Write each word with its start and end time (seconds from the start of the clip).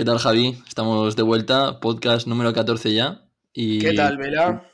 ¿Qué 0.00 0.06
tal, 0.06 0.16
Javi? 0.16 0.58
Estamos 0.66 1.14
de 1.14 1.22
vuelta, 1.22 1.78
podcast 1.78 2.26
número 2.26 2.54
14 2.54 2.94
ya. 2.94 3.28
Y... 3.52 3.80
¿Qué 3.80 3.92
tal, 3.92 4.16
Vela? 4.16 4.66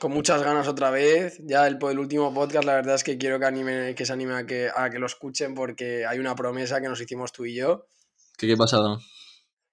Con 0.00 0.10
muchas 0.12 0.42
ganas 0.42 0.66
otra 0.68 0.88
vez. 0.88 1.38
Ya 1.44 1.66
el, 1.66 1.76
el 1.82 1.98
último 1.98 2.32
podcast, 2.32 2.64
la 2.64 2.76
verdad 2.76 2.94
es 2.94 3.04
que 3.04 3.18
quiero 3.18 3.38
que, 3.38 3.44
anime, 3.44 3.94
que 3.94 4.06
se 4.06 4.14
anime 4.14 4.36
a 4.36 4.46
que, 4.46 4.70
a 4.74 4.88
que 4.88 4.98
lo 4.98 5.04
escuchen 5.04 5.54
porque 5.54 6.06
hay 6.06 6.18
una 6.18 6.34
promesa 6.34 6.80
que 6.80 6.88
nos 6.88 6.98
hicimos 6.98 7.30
tú 7.30 7.44
y 7.44 7.56
yo. 7.56 7.88
¿Qué, 8.38 8.46
qué 8.46 8.54
ha 8.54 8.56
pasado? 8.56 9.00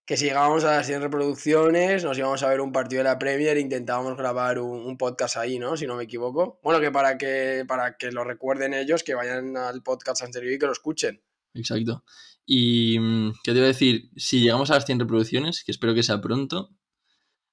Que 0.04 0.18
si 0.18 0.26
llegábamos 0.26 0.66
a 0.66 0.72
las 0.72 0.88
100 0.88 1.04
reproducciones, 1.04 2.04
nos 2.04 2.18
íbamos 2.18 2.44
a 2.44 2.50
ver 2.50 2.60
un 2.60 2.74
partido 2.74 3.02
de 3.02 3.06
la 3.06 3.18
Premier 3.18 3.56
e 3.56 3.62
intentábamos 3.62 4.18
grabar 4.18 4.60
un, 4.60 4.86
un, 4.86 4.98
podcast 4.98 5.38
ahí, 5.38 5.58
¿no? 5.58 5.78
Si 5.78 5.88
no 5.88 5.96
me 5.96 6.04
equivoco. 6.04 6.60
Bueno, 6.64 6.82
que 6.82 6.92
para 6.92 7.18
que, 7.18 7.64
para 7.66 7.96
que 7.96 8.12
lo 8.12 8.26
recuerden 8.26 8.74
ellos, 8.74 9.04
que 9.04 9.16
vayan 9.16 9.56
al 9.56 9.84
podcast 9.84 10.22
anterior 10.22 10.52
y 10.52 10.60
que 10.60 10.66
lo 10.66 10.74
escuchen. 10.74 11.22
Exacto. 11.54 12.04
Y 12.46 12.98
mm, 13.00 13.34
qué 13.44 13.52
te 13.52 13.58
iba 13.58 13.66
a 13.66 13.68
decir, 13.68 14.10
si 14.16 14.42
llegamos 14.42 14.72
a 14.72 14.76
las 14.76 14.86
100 14.86 15.00
reproducciones, 15.00 15.64
que 15.64 15.72
espero 15.72 15.94
que 15.94 16.04
sea 16.04 16.22
pronto, 16.22 16.70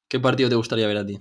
¿qué 0.08 0.18
partido 0.20 0.48
te 0.48 0.56
gustaría 0.56 0.86
ver 0.86 0.98
a 0.98 1.06
ti? 1.06 1.18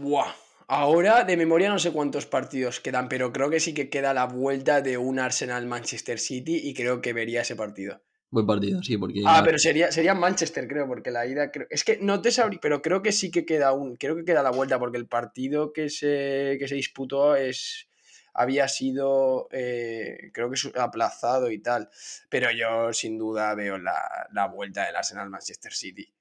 Buah. 0.00 0.34
Ahora 0.66 1.24
de 1.24 1.36
memoria 1.36 1.68
no 1.68 1.78
sé 1.78 1.92
cuántos 1.92 2.24
partidos 2.24 2.80
quedan, 2.80 3.08
pero 3.08 3.32
creo 3.32 3.50
que 3.50 3.60
sí 3.60 3.74
que 3.74 3.90
queda 3.90 4.14
la 4.14 4.24
vuelta 4.24 4.80
de 4.80 4.96
un 4.96 5.18
Arsenal 5.18 5.66
Manchester 5.66 6.18
City 6.18 6.58
y 6.64 6.72
creo 6.72 7.02
que 7.02 7.12
vería 7.12 7.42
ese 7.42 7.54
partido. 7.54 8.02
Buen 8.30 8.46
partido, 8.46 8.82
sí, 8.82 8.96
porque. 8.96 9.22
Ah, 9.24 9.42
pero 9.44 9.58
sería, 9.58 9.92
sería 9.92 10.12
Manchester, 10.14 10.66
creo, 10.66 10.88
porque 10.88 11.12
la 11.12 11.24
ida. 11.24 11.52
Creo... 11.52 11.68
Es 11.70 11.84
que 11.84 11.98
no 12.00 12.20
te 12.20 12.32
sabría, 12.32 12.58
pero 12.60 12.82
creo 12.82 13.00
que 13.00 13.12
sí 13.12 13.30
que 13.30 13.44
queda 13.44 13.72
un. 13.72 13.94
Creo 13.94 14.16
que 14.16 14.24
queda 14.24 14.42
la 14.42 14.50
vuelta, 14.50 14.78
porque 14.78 14.98
el 14.98 15.06
partido 15.06 15.72
que 15.72 15.88
se, 15.88 16.56
que 16.58 16.66
se 16.66 16.74
disputó 16.74 17.36
es 17.36 17.88
había 18.34 18.68
sido, 18.68 19.48
eh, 19.52 20.30
creo 20.32 20.50
que 20.50 20.58
aplazado 20.78 21.50
y 21.50 21.60
tal. 21.60 21.88
Pero 22.28 22.50
yo 22.50 22.92
sin 22.92 23.16
duda 23.16 23.54
veo 23.54 23.78
la, 23.78 24.28
la 24.32 24.48
vuelta 24.48 24.84
del 24.84 24.96
Arsenal 24.96 25.30
Manchester 25.30 25.72
City. 25.72 26.12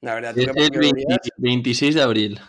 La 0.00 0.14
verdad, 0.14 0.34
¿tú 0.34 0.40
es 0.40 0.48
el 0.48 0.78
20, 0.78 1.16
26 1.36 1.94
de 1.94 2.02
abril. 2.02 2.40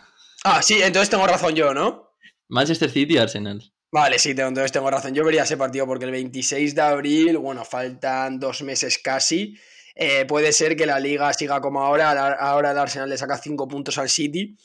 Ah, 0.44 0.62
sí, 0.62 0.82
entonces 0.82 1.10
tengo 1.10 1.28
razón 1.28 1.54
yo, 1.56 1.74
¿no? 1.74 2.14
Manchester 2.48 2.90
City 2.90 3.16
y 3.16 3.18
Arsenal. 3.18 3.74
Vale, 3.92 4.20
sí, 4.20 4.32
entonces 4.32 4.72
tengo 4.72 4.90
razón. 4.90 5.14
Yo 5.14 5.26
vería 5.26 5.44
ese 5.44 5.58
partido 5.58 5.86
porque 5.88 6.06
el 6.06 6.12
26 6.12 6.76
de 6.76 6.82
abril, 6.82 7.38
bueno, 7.38 7.66
faltan 7.66 8.40
dos 8.40 8.62
meses 8.62 9.00
casi. 9.00 9.58
Eh, 9.96 10.26
puede 10.26 10.54
ser 10.54 10.76
que 10.76 10.86
la 10.86 11.00
liga 11.00 11.34
siga 11.34 11.60
como 11.60 11.82
ahora. 11.82 12.34
Ahora 12.36 12.72
el 12.72 12.78
Arsenal 12.78 13.10
le 13.10 13.18
saca 13.18 13.38
cinco 13.38 13.68
puntos 13.68 13.98
al 13.98 14.10
City 14.10 14.56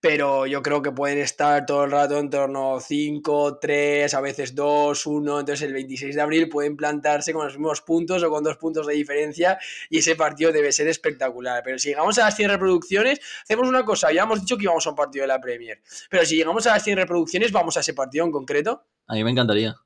pero 0.00 0.46
yo 0.46 0.62
creo 0.62 0.80
que 0.80 0.92
pueden 0.92 1.18
estar 1.18 1.66
todo 1.66 1.84
el 1.84 1.90
rato 1.90 2.18
en 2.18 2.30
torno 2.30 2.76
a 2.76 2.80
5, 2.80 3.58
3, 3.58 4.14
a 4.14 4.20
veces 4.20 4.54
2, 4.54 5.06
1, 5.06 5.40
entonces 5.40 5.66
el 5.66 5.74
26 5.74 6.14
de 6.14 6.20
abril 6.20 6.48
pueden 6.48 6.76
plantarse 6.76 7.34
con 7.34 7.44
los 7.44 7.54
mismos 7.54 7.82
puntos 7.82 8.22
o 8.22 8.30
con 8.30 8.42
dos 8.42 8.56
puntos 8.56 8.86
de 8.86 8.94
diferencia 8.94 9.58
y 9.90 9.98
ese 9.98 10.16
partido 10.16 10.52
debe 10.52 10.72
ser 10.72 10.88
espectacular. 10.88 11.62
Pero 11.62 11.78
si 11.78 11.90
llegamos 11.90 12.18
a 12.18 12.24
las 12.24 12.36
100 12.36 12.50
reproducciones, 12.50 13.20
hacemos 13.42 13.68
una 13.68 13.84
cosa, 13.84 14.10
ya 14.10 14.22
hemos 14.22 14.40
dicho 14.40 14.56
que 14.56 14.64
íbamos 14.64 14.86
a 14.86 14.90
un 14.90 14.96
partido 14.96 15.24
de 15.24 15.28
la 15.28 15.40
Premier, 15.40 15.82
pero 16.08 16.24
si 16.24 16.36
llegamos 16.36 16.66
a 16.66 16.70
las 16.70 16.82
100 16.82 16.96
reproducciones, 16.96 17.52
¿vamos 17.52 17.76
a 17.76 17.80
ese 17.80 17.92
partido 17.92 18.24
en 18.24 18.32
concreto? 18.32 18.86
A 19.06 19.14
mí 19.14 19.22
me 19.22 19.30
encantaría. 19.30 19.76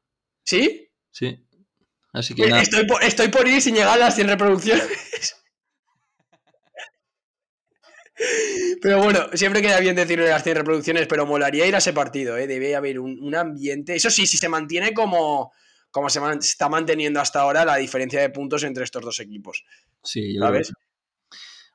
¿Sí? 0.44 0.88
Sí. 1.10 1.44
Así 2.12 2.34
que 2.34 2.46
nada. 2.46 2.62
Estoy, 2.62 2.86
por, 2.86 3.02
estoy 3.02 3.28
por 3.28 3.48
ir 3.48 3.60
sin 3.60 3.74
llegar 3.74 3.94
a 3.94 3.96
las 3.96 4.14
100 4.14 4.28
reproducciones. 4.28 5.43
Pero 8.80 9.02
bueno, 9.02 9.26
siempre 9.34 9.60
queda 9.60 9.80
bien 9.80 9.96
decirle 9.96 10.28
las 10.28 10.44
100 10.44 10.56
reproducciones, 10.56 11.06
pero 11.06 11.26
molaría 11.26 11.66
ir 11.66 11.74
a 11.74 11.78
ese 11.78 11.92
partido, 11.92 12.36
¿eh? 12.36 12.46
Debe 12.46 12.76
haber 12.76 13.00
un, 13.00 13.18
un 13.20 13.34
ambiente. 13.34 13.94
Eso 13.96 14.10
sí, 14.10 14.26
si 14.26 14.36
se 14.36 14.48
mantiene 14.48 14.94
como, 14.94 15.52
como 15.90 16.10
se 16.10 16.20
man, 16.20 16.38
está 16.38 16.68
manteniendo 16.68 17.20
hasta 17.20 17.40
ahora 17.40 17.64
la 17.64 17.76
diferencia 17.76 18.20
de 18.20 18.30
puntos 18.30 18.62
entre 18.64 18.84
estos 18.84 19.02
dos 19.02 19.20
equipos. 19.20 19.64
Sí, 20.02 20.34
yo 20.34 20.40
¿sabes? 20.40 20.72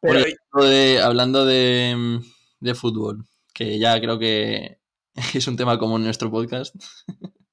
Pero... 0.02 0.24
De, 0.66 1.02
hablando 1.02 1.46
de, 1.46 2.20
de, 2.60 2.76
fútbol, 2.76 3.26
que 3.54 3.80
ya 3.80 4.00
creo 4.00 4.18
que 4.18 4.80
es 5.34 5.48
un 5.48 5.58
tema 5.58 5.78
común 5.78 6.02
en 6.02 6.06
nuestro 6.06 6.32
podcast. 6.32 6.76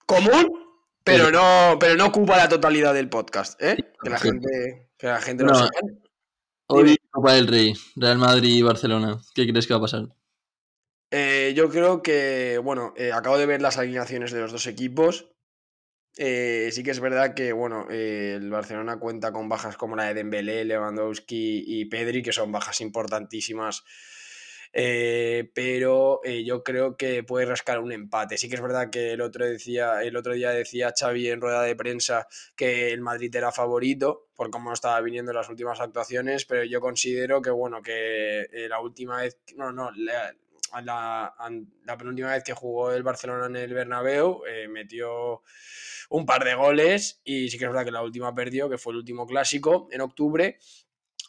¿Común? 0.06 0.66
Pero 1.02 1.30
no, 1.30 1.76
pero 1.78 1.94
no 1.94 2.06
ocupa 2.06 2.36
la 2.36 2.48
totalidad 2.48 2.94
del 2.94 3.08
podcast, 3.08 3.62
¿eh? 3.62 3.76
Que 4.02 4.10
la 4.10 4.18
gente, 4.18 4.90
que 4.98 5.06
la 5.06 5.20
gente 5.20 5.44
no, 5.44 5.54
sepa. 5.54 5.70
Hoy 6.68 6.96
Copa 7.10 7.34
del 7.34 7.46
Rey, 7.46 7.74
Real 7.94 8.18
Madrid 8.18 8.56
y 8.56 8.62
Barcelona. 8.62 9.20
¿Qué 9.34 9.46
crees 9.46 9.66
que 9.66 9.74
va 9.74 9.78
a 9.78 9.82
pasar? 9.82 10.08
Eh, 11.12 11.52
yo 11.56 11.70
creo 11.70 12.02
que, 12.02 12.58
bueno, 12.62 12.92
eh, 12.96 13.12
acabo 13.12 13.38
de 13.38 13.46
ver 13.46 13.62
las 13.62 13.78
alineaciones 13.78 14.32
de 14.32 14.40
los 14.40 14.50
dos 14.50 14.66
equipos. 14.66 15.30
Eh, 16.16 16.70
sí 16.72 16.82
que 16.82 16.90
es 16.90 16.98
verdad 16.98 17.34
que, 17.34 17.52
bueno, 17.52 17.86
el 17.88 18.50
Barcelona 18.50 18.98
cuenta 18.98 19.32
con 19.32 19.48
bajas 19.48 19.76
como 19.76 19.94
la 19.94 20.04
de 20.04 20.14
Dembélé, 20.14 20.64
Lewandowski 20.64 21.64
y 21.66 21.84
Pedri, 21.84 22.22
que 22.22 22.32
son 22.32 22.50
bajas 22.50 22.80
importantísimas 22.80 23.84
eh, 24.78 25.50
pero 25.54 26.20
eh, 26.22 26.44
yo 26.44 26.62
creo 26.62 26.98
que 26.98 27.22
puede 27.22 27.46
rascar 27.46 27.78
un 27.78 27.92
empate. 27.92 28.36
Sí 28.36 28.46
que 28.46 28.56
es 28.56 28.60
verdad 28.60 28.90
que 28.90 29.12
el 29.12 29.22
otro, 29.22 29.46
decía, 29.46 30.02
el 30.02 30.18
otro 30.18 30.34
día 30.34 30.50
decía 30.50 30.92
Xavi 30.94 31.30
en 31.30 31.40
rueda 31.40 31.62
de 31.62 31.74
prensa 31.74 32.28
que 32.54 32.92
el 32.92 33.00
Madrid 33.00 33.34
era 33.34 33.52
favorito 33.52 34.28
por 34.34 34.50
cómo 34.50 34.74
estaba 34.74 35.00
viniendo 35.00 35.32
las 35.32 35.48
últimas 35.48 35.80
actuaciones, 35.80 36.44
pero 36.44 36.62
yo 36.64 36.82
considero 36.82 37.40
que, 37.40 37.48
bueno, 37.48 37.80
que 37.80 38.42
eh, 38.52 38.68
la 38.68 38.80
última 38.80 39.22
vez, 39.22 39.38
no, 39.56 39.72
no, 39.72 39.90
la, 39.92 40.34
la, 40.82 41.34
la, 41.86 41.96
penúltima 41.96 42.32
vez 42.32 42.44
que 42.44 42.52
jugó 42.52 42.92
el 42.92 43.02
Barcelona 43.02 43.46
en 43.46 43.56
el 43.56 43.72
Bernabéu 43.72 44.42
eh, 44.46 44.68
metió 44.68 45.40
un 46.10 46.26
par 46.26 46.44
de 46.44 46.54
goles 46.54 47.22
y 47.24 47.48
sí 47.48 47.56
que 47.56 47.64
es 47.64 47.70
verdad 47.70 47.86
que 47.86 47.92
la 47.92 48.02
última 48.02 48.34
perdió, 48.34 48.68
que 48.68 48.76
fue 48.76 48.92
el 48.92 48.98
último 48.98 49.26
clásico 49.26 49.88
en 49.90 50.02
octubre, 50.02 50.58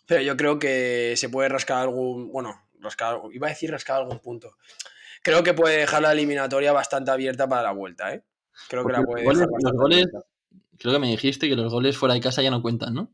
pero 0.05 0.21
yo 0.21 0.35
creo 0.35 0.59
que 0.59 1.13
se 1.15 1.29
puede 1.29 1.47
rascar 1.47 1.83
algún, 1.83 2.29
bueno, 2.29 2.66
rascar, 2.79 3.19
iba 3.31 3.47
a 3.47 3.49
decir 3.49 3.71
rascar 3.71 4.01
algún 4.01 4.19
punto. 4.19 4.55
Creo 5.23 5.43
que 5.43 5.53
puede 5.53 5.77
dejar 5.77 6.01
la 6.01 6.11
eliminatoria 6.11 6.71
bastante 6.71 7.11
abierta 7.11 7.47
para 7.47 7.63
la 7.63 7.71
vuelta, 7.71 8.13
¿eh? 8.13 8.23
Creo 8.69 8.85
que 8.85 8.93
la 8.93 9.03
puede 9.03 9.23
dejar 9.23 9.47
los 9.61 9.73
goles, 9.73 10.07
Creo 10.77 10.93
que 10.93 10.99
me 10.99 11.09
dijiste 11.09 11.49
que 11.49 11.55
los 11.55 11.71
goles 11.71 11.97
fuera 11.97 12.13
de 12.13 12.21
casa 12.21 12.41
ya 12.41 12.51
no 12.51 12.61
cuentan, 12.61 12.93
¿no? 12.93 13.11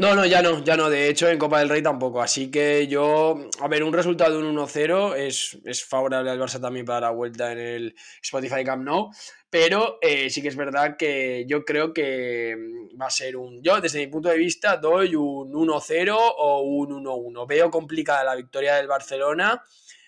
No, 0.00 0.14
no, 0.14 0.24
ya 0.24 0.40
no, 0.40 0.64
ya 0.64 0.78
no. 0.78 0.88
De 0.88 1.10
hecho, 1.10 1.28
en 1.28 1.38
Copa 1.38 1.58
del 1.58 1.68
Rey 1.68 1.82
tampoco. 1.82 2.22
Así 2.22 2.50
que 2.50 2.88
yo, 2.88 3.50
a 3.60 3.68
ver, 3.68 3.84
un 3.84 3.92
resultado 3.92 4.32
de 4.32 4.48
un 4.48 4.56
1-0 4.56 5.14
es, 5.14 5.58
es, 5.62 5.84
favorable 5.84 6.30
al 6.30 6.40
Barça 6.40 6.58
también 6.58 6.86
para 6.86 7.00
la 7.02 7.10
vuelta 7.10 7.52
en 7.52 7.58
el 7.58 7.94
Spotify 8.22 8.64
Camp 8.64 8.82
Nou. 8.82 9.10
Pero 9.50 9.98
eh, 10.00 10.30
sí 10.30 10.40
que 10.40 10.48
es 10.48 10.56
verdad 10.56 10.96
que 10.96 11.44
yo 11.46 11.66
creo 11.66 11.92
que 11.92 12.56
va 12.98 13.08
a 13.08 13.10
ser 13.10 13.36
un. 13.36 13.62
Yo, 13.62 13.78
desde 13.78 13.98
mi 13.98 14.06
punto 14.06 14.30
de 14.30 14.38
vista, 14.38 14.78
doy 14.78 15.14
un 15.16 15.52
1-0 15.52 16.16
o 16.16 16.62
un 16.62 17.04
1-1. 17.04 17.46
Veo 17.46 17.70
complicada 17.70 18.24
la 18.24 18.36
victoria 18.36 18.76
del 18.76 18.86
Barcelona, 18.86 19.62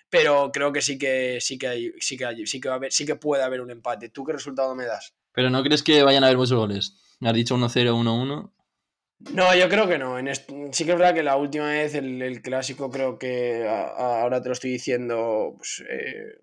pero 0.09 0.51
creo 0.51 0.73
que 0.73 0.81
sí 0.81 0.97
que 0.97 1.37
sí 1.39 1.59
que 1.59 1.69
hay, 1.69 1.93
sí 2.01 2.17
que 2.17 2.25
hay, 2.25 2.47
sí 2.47 2.63
que 2.63 2.69
va 2.71 2.81
sí 2.89 3.05
que 3.05 3.17
puede 3.17 3.43
haber 3.43 3.61
un 3.61 3.71
empate. 3.71 4.09
¿Tú 4.09 4.25
qué 4.25 4.33
resultado 4.33 4.75
me 4.75 4.87
das? 4.87 5.13
Pero 5.33 5.51
no 5.51 5.63
crees 5.63 5.83
que 5.83 6.03
vayan 6.03 6.25
a 6.25 6.29
haber 6.29 6.39
muchos 6.39 6.57
goles. 6.57 6.97
Me 7.21 7.29
has 7.29 7.35
dicho 7.35 7.59
1-0, 7.59 7.93
1-1. 7.93 8.51
No, 9.31 9.55
yo 9.55 9.69
creo 9.69 9.89
que 9.89 9.99
no. 9.99 10.19
En 10.19 10.35
sí 10.73 10.85
que 10.85 10.93
es 10.93 10.99
verdad 10.99 11.15
que 11.15 11.23
la 11.23 11.37
última 11.37 11.69
vez 11.69 11.95
el, 11.95 12.43
clásico 12.43 12.91
creo 12.91 13.19
que 13.19 13.67
ahora 13.67 14.43
te 14.43 14.49
lo 14.49 14.53
estoy 14.53 14.73
diciendo, 14.73 15.55
pues, 15.57 15.83
eh, 15.89 16.43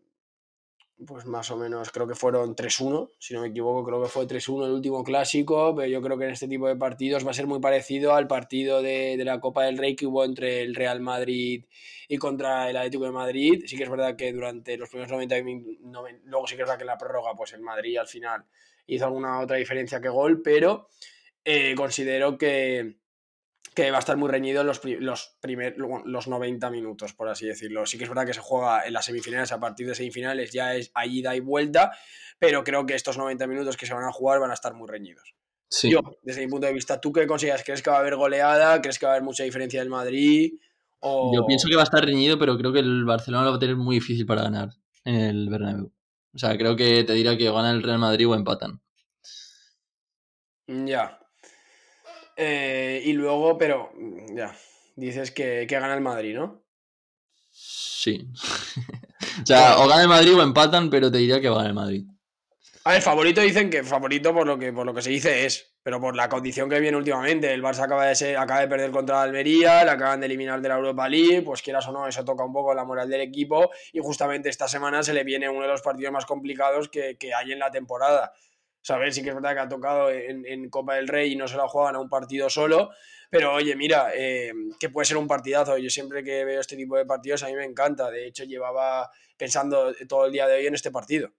pues 1.06 1.26
más 1.26 1.50
o 1.52 1.58
menos 1.58 1.92
creo 1.92 2.08
que 2.08 2.16
fueron 2.16 2.56
3-1, 2.56 3.10
si 3.20 3.34
no 3.34 3.42
me 3.42 3.50
equivoco, 3.50 3.86
creo 3.86 4.02
que 4.02 4.10
fue 4.10 4.28
3-1 4.28 4.66
el 4.66 4.72
último 4.72 5.04
clásico, 5.04 5.74
pero 5.76 5.88
yo 5.88 6.02
creo 6.02 6.18
que 6.18 6.26
en 6.26 6.32
este 6.32 6.48
tipo 6.48 6.68
de 6.68 6.76
partidos 6.76 7.26
va 7.26 7.32
a 7.32 7.34
ser 7.34 7.48
muy 7.48 7.60
parecido 7.60 8.16
al 8.16 8.28
partido 8.28 8.82
de, 8.82 9.16
de, 9.18 9.26
la 9.26 9.40
Copa 9.40 9.64
del 9.64 9.78
Rey 9.78 9.96
que 9.96 10.06
hubo 10.08 10.26
entre 10.26 10.62
el 10.62 10.76
Real 10.76 11.00
Madrid 11.00 11.66
y 12.08 12.18
contra 12.18 12.70
el 12.70 12.78
Atlético 12.78 13.06
de 13.06 13.12
Madrid. 13.12 13.64
Sí 13.68 13.78
que 13.78 13.84
es 13.84 13.90
verdad 13.90 14.16
que 14.16 14.34
durante 14.34 14.78
los 14.78 14.90
primeros 14.90 15.12
90 15.12 15.36
90, 15.82 16.22
luego 16.26 16.48
sí 16.48 16.56
que 16.56 16.64
es 16.64 16.68
verdad 16.68 16.78
que 16.78 16.84
en 16.84 16.88
la 16.88 16.98
prórroga 16.98 17.34
pues 17.36 17.54
el 17.54 17.62
Madrid 17.62 17.98
al 17.98 18.08
final 18.08 18.44
hizo 18.88 19.06
alguna 19.06 19.40
otra 19.40 19.58
diferencia 19.58 20.02
que 20.02 20.10
gol, 20.10 20.42
pero 20.42 20.90
eh, 21.44 21.74
considero 21.76 22.38
que, 22.38 22.98
que 23.74 23.92
va 23.92 23.98
a 23.98 24.00
estar 24.00 24.18
muy 24.18 24.30
reñido 24.30 24.64
los, 24.64 24.82
los, 24.84 25.38
primer, 25.40 25.78
los 25.78 26.28
90 26.28 26.70
minutos, 26.70 27.14
por 27.14 27.30
así 27.30 27.46
decirlo. 27.46 27.86
Sí 27.86 27.98
que 27.98 28.04
es 28.04 28.10
verdad 28.10 28.26
que 28.26 28.34
se 28.34 28.42
juega 28.42 28.86
en 28.86 28.94
las 28.94 29.06
semifinales, 29.06 29.52
a 29.52 29.60
partir 29.60 29.88
de 29.88 29.96
semifinales 29.96 30.52
ya 30.52 30.76
es 30.76 30.92
a 30.94 31.06
ida 31.06 31.36
y 31.36 31.40
vuelta, 31.40 31.92
pero 32.38 32.64
creo 32.64 32.86
que 32.86 32.96
estos 32.96 33.18
90 33.18 33.48
minutos 33.48 33.78
que 33.78 33.86
se 33.86 33.94
van 33.94 34.06
a 34.06 34.12
jugar 34.12 34.40
van 34.40 34.52
a 34.52 34.56
estar 34.56 34.74
muy 34.74 34.88
reñidos. 34.88 35.36
Sí. 35.70 35.92
Yo, 35.92 36.02
desde 36.24 36.42
mi 36.42 36.52
punto 36.52 36.68
de 36.68 36.74
vista, 36.74 37.00
¿tú 37.00 37.14
qué 37.14 37.28
consideras? 37.28 37.64
¿Crees 37.64 37.82
que 37.84 37.92
va 37.92 37.98
a 37.98 38.00
haber 38.00 38.16
goleada? 38.16 38.82
¿Crees 38.82 38.98
que 38.98 39.06
va 39.06 39.12
a 39.12 39.16
haber 39.16 39.24
mucha 39.24 39.44
diferencia 39.44 39.80
del 39.80 39.90
Madrid? 39.90 40.54
O... 41.00 41.32
Yo 41.34 41.46
pienso 41.46 41.68
que 41.70 41.76
va 41.76 41.82
a 41.82 41.86
estar 41.86 42.04
reñido, 42.04 42.40
pero 42.40 42.58
creo 42.58 42.74
que 42.74 42.80
el 42.80 43.06
Barcelona 43.06 43.46
lo 43.46 43.52
va 43.52 43.58
a 43.58 43.60
tener 43.60 43.76
muy 43.76 43.98
difícil 43.98 44.26
para 44.26 44.44
ganar 44.44 44.70
en 45.06 45.16
el 45.16 45.50
Bernabéu. 45.50 45.92
O 46.34 46.38
sea, 46.38 46.58
creo 46.58 46.76
que 46.76 47.04
te 47.04 47.14
dirá 47.14 47.38
que 47.38 47.52
gana 47.52 47.72
el 47.72 47.84
Real 47.84 48.00
Madrid 48.00 48.28
o 48.28 48.36
empatan. 48.36 48.82
Ya. 50.68 51.19
Eh, 52.42 53.02
y 53.04 53.14
luego, 53.14 53.58
pero 53.58 53.92
ya, 54.34 54.56
dices 54.96 55.32
que, 55.32 55.66
que, 55.68 55.80
gana 55.80 55.94
el 55.94 56.02
Madrid, 56.02 56.36
¿no? 56.36 56.64
Sí. 57.52 58.30
o 59.44 59.46
sea, 59.46 59.80
o 59.80 59.88
gana 59.90 60.04
el 60.04 60.08
Madrid 60.08 60.36
o 60.36 60.42
empatan, 60.42 60.90
pero 60.90 61.12
te 61.12 61.18
diría 61.18 61.42
que 61.42 61.50
va 61.50 61.56
a 61.56 61.58
ganar 61.64 61.70
el 61.70 61.76
Madrid. 61.76 62.04
A 62.86 62.94
ver, 62.94 63.02
favorito 63.02 63.42
dicen 63.42 63.70
que 63.70 63.84
favorito 63.84 64.34
por 64.34 64.48
lo 64.48 64.58
que, 64.58 64.72
por 64.72 64.86
lo 64.86 64.94
que 64.94 65.02
se 65.02 65.10
dice 65.10 65.46
es, 65.46 65.76
pero 65.84 66.00
por 66.00 66.16
la 66.16 66.30
condición 66.30 66.70
que 66.70 66.80
viene 66.80 66.96
últimamente. 66.96 67.54
El 67.54 67.62
Barça 67.62 67.84
acaba 67.84 68.06
de, 68.06 68.16
ser, 68.16 68.38
acaba 68.38 68.62
de 68.62 68.68
perder 68.68 68.92
contra 68.92 69.22
Almería, 69.22 69.84
le 69.84 69.92
acaban 69.92 70.22
de 70.22 70.28
eliminar 70.28 70.62
de 70.62 70.70
la 70.70 70.76
Europa 70.76 71.10
League, 71.10 71.42
pues 71.42 71.62
quieras 71.62 71.88
o 71.88 71.92
no, 71.92 72.08
eso 72.08 72.24
toca 72.24 72.44
un 72.44 72.54
poco 72.54 72.74
la 72.74 72.86
moral 72.86 73.10
del 73.10 73.22
equipo 73.22 73.70
y 73.92 74.00
justamente 74.00 74.50
esta 74.50 74.68
semana 74.68 75.04
se 75.04 75.14
le 75.14 75.24
viene 75.24 75.50
uno 75.50 75.64
de 75.64 75.68
los 75.68 75.82
partidos 75.82 76.14
más 76.14 76.26
complicados 76.26 76.90
que, 76.90 77.18
hay 77.36 77.52
en 77.52 77.60
la 77.60 77.70
temporada. 77.70 78.32
Sabes, 78.82 79.16
sí 79.16 79.24
que 79.24 79.30
es 79.30 79.36
verdad 79.36 79.54
que 79.54 79.60
ha 79.60 79.70
tocado 79.70 80.10
en, 80.10 80.70
Copa 80.70 80.96
del 80.96 81.08
Rey 81.08 81.34
y 81.34 81.36
no 81.36 81.48
se 81.48 81.58
la 81.58 81.68
juegan 81.68 81.96
a 81.96 82.00
un 82.00 82.10
partido 82.10 82.50
solo, 82.50 82.90
pero 83.30 83.54
oye, 83.54 83.76
mira, 83.76 84.12
eh, 84.16 84.52
que 84.80 84.90
puede 84.90 85.06
ser 85.06 85.18
un 85.18 85.28
partidazo. 85.28 85.78
Yo 85.78 85.90
siempre 85.90 86.24
que 86.24 86.46
veo 86.46 86.62
este 86.62 86.76
tipo 86.76 86.96
de 86.96 87.06
partidos 87.06 87.44
a 87.44 87.48
mí 87.48 87.54
me 87.56 87.66
encanta. 87.66 88.10
De 88.10 88.28
hecho, 88.28 88.46
llevaba 88.46 89.10
pensando 89.38 89.94
todo 90.08 90.26
el 90.26 90.32
día 90.32 90.48
de 90.48 90.58
hoy 90.58 90.68
en 90.68 90.76
este 90.76 90.92
partido. 90.92 91.30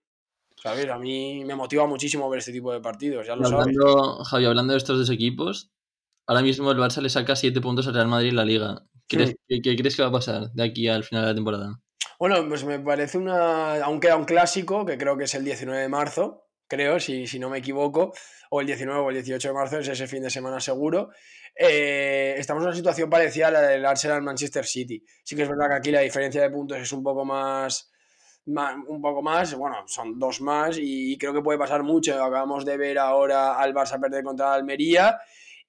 ¿Sabes? 0.63 0.89
A 0.89 0.99
mí 0.99 1.43
me 1.45 1.55
motiva 1.55 1.87
muchísimo 1.87 2.29
ver 2.29 2.41
este 2.41 2.53
tipo 2.53 2.73
de 2.73 2.81
partidos, 2.81 3.27
ya 3.27 3.35
lo 3.35 3.47
hablando, 3.47 4.23
Javi, 4.25 4.45
hablando 4.45 4.75
de 4.75 4.79
estos 4.79 4.99
dos 4.99 5.09
equipos, 5.09 5.71
ahora 6.27 6.43
mismo 6.43 6.71
el 6.71 6.77
Barça 6.77 7.01
le 7.01 7.09
saca 7.09 7.35
7 7.35 7.59
puntos 7.63 7.87
al 7.87 7.95
Real 7.95 8.09
Madrid 8.09 8.29
en 8.29 8.37
la 8.37 8.45
Liga. 8.45 8.85
¿Crees, 9.09 9.37
¿qué, 9.49 9.61
crees 9.63 9.97
que 9.97 10.03
va 10.03 10.09
a 10.09 10.13
pasar 10.13 10.53
de 10.53 10.63
aquí 10.63 10.87
al 10.87 11.03
final 11.03 11.25
de 11.25 11.29
la 11.31 11.35
temporada? 11.35 11.81
Bueno, 12.19 12.47
pues 12.47 12.65
me 12.65 12.79
parece 12.79 13.17
una. 13.17 13.83
Aún 13.83 14.01
queda 14.01 14.17
un 14.17 14.27
clásico, 14.27 14.85
que 14.85 14.99
creo 14.99 15.17
que 15.17 15.25
es 15.25 15.35
el 15.35 15.45
19 15.45 15.81
de 15.81 15.89
marzo, 15.89 16.50
creo, 16.71 16.99
si, 17.01 17.27
si 17.27 17.39
no 17.39 17.51
me 17.51 17.59
equivoco, 17.59 18.15
o 18.51 18.61
el 18.61 18.67
19 18.69 19.01
o 19.01 19.11
el 19.11 19.17
18 19.17 19.49
de 19.49 19.55
marzo, 19.55 19.79
es 19.79 19.89
ese 19.89 20.07
fin 20.07 20.23
de 20.23 20.31
semana 20.31 20.61
seguro. 20.61 21.11
Eh, 21.55 22.37
estamos 22.39 22.63
en 22.63 22.69
una 22.69 22.77
situación 22.77 23.11
parecida 23.11 23.49
a 23.49 23.51
la 23.51 23.61
del 23.63 23.85
Arsenal-Manchester 23.85 24.65
City. 24.65 25.05
Sí 25.23 25.37
que 25.37 25.43
es 25.43 25.49
verdad 25.49 25.69
que 25.69 25.75
aquí 25.75 25.91
la 25.91 26.01
diferencia 26.01 26.41
de 26.41 26.51
puntos 26.51 26.79
es 26.79 26.93
un 26.93 27.03
poco 27.03 27.25
más 27.25 27.91
un 28.47 29.01
poco 29.03 29.23
más, 29.23 29.55
bueno, 29.55 29.87
son 29.87 30.19
dos 30.19 30.41
más 30.41 30.77
y 30.81 31.17
creo 31.19 31.33
que 31.33 31.43
puede 31.43 31.59
pasar 31.59 31.83
mucho. 31.83 32.15
Acabamos 32.15 32.65
de 32.65 32.77
ver 32.77 32.99
ahora 32.99 33.61
al 33.61 33.75
Barça 33.75 34.01
perder 34.01 34.25
contra 34.25 34.55
Almería 34.55 35.21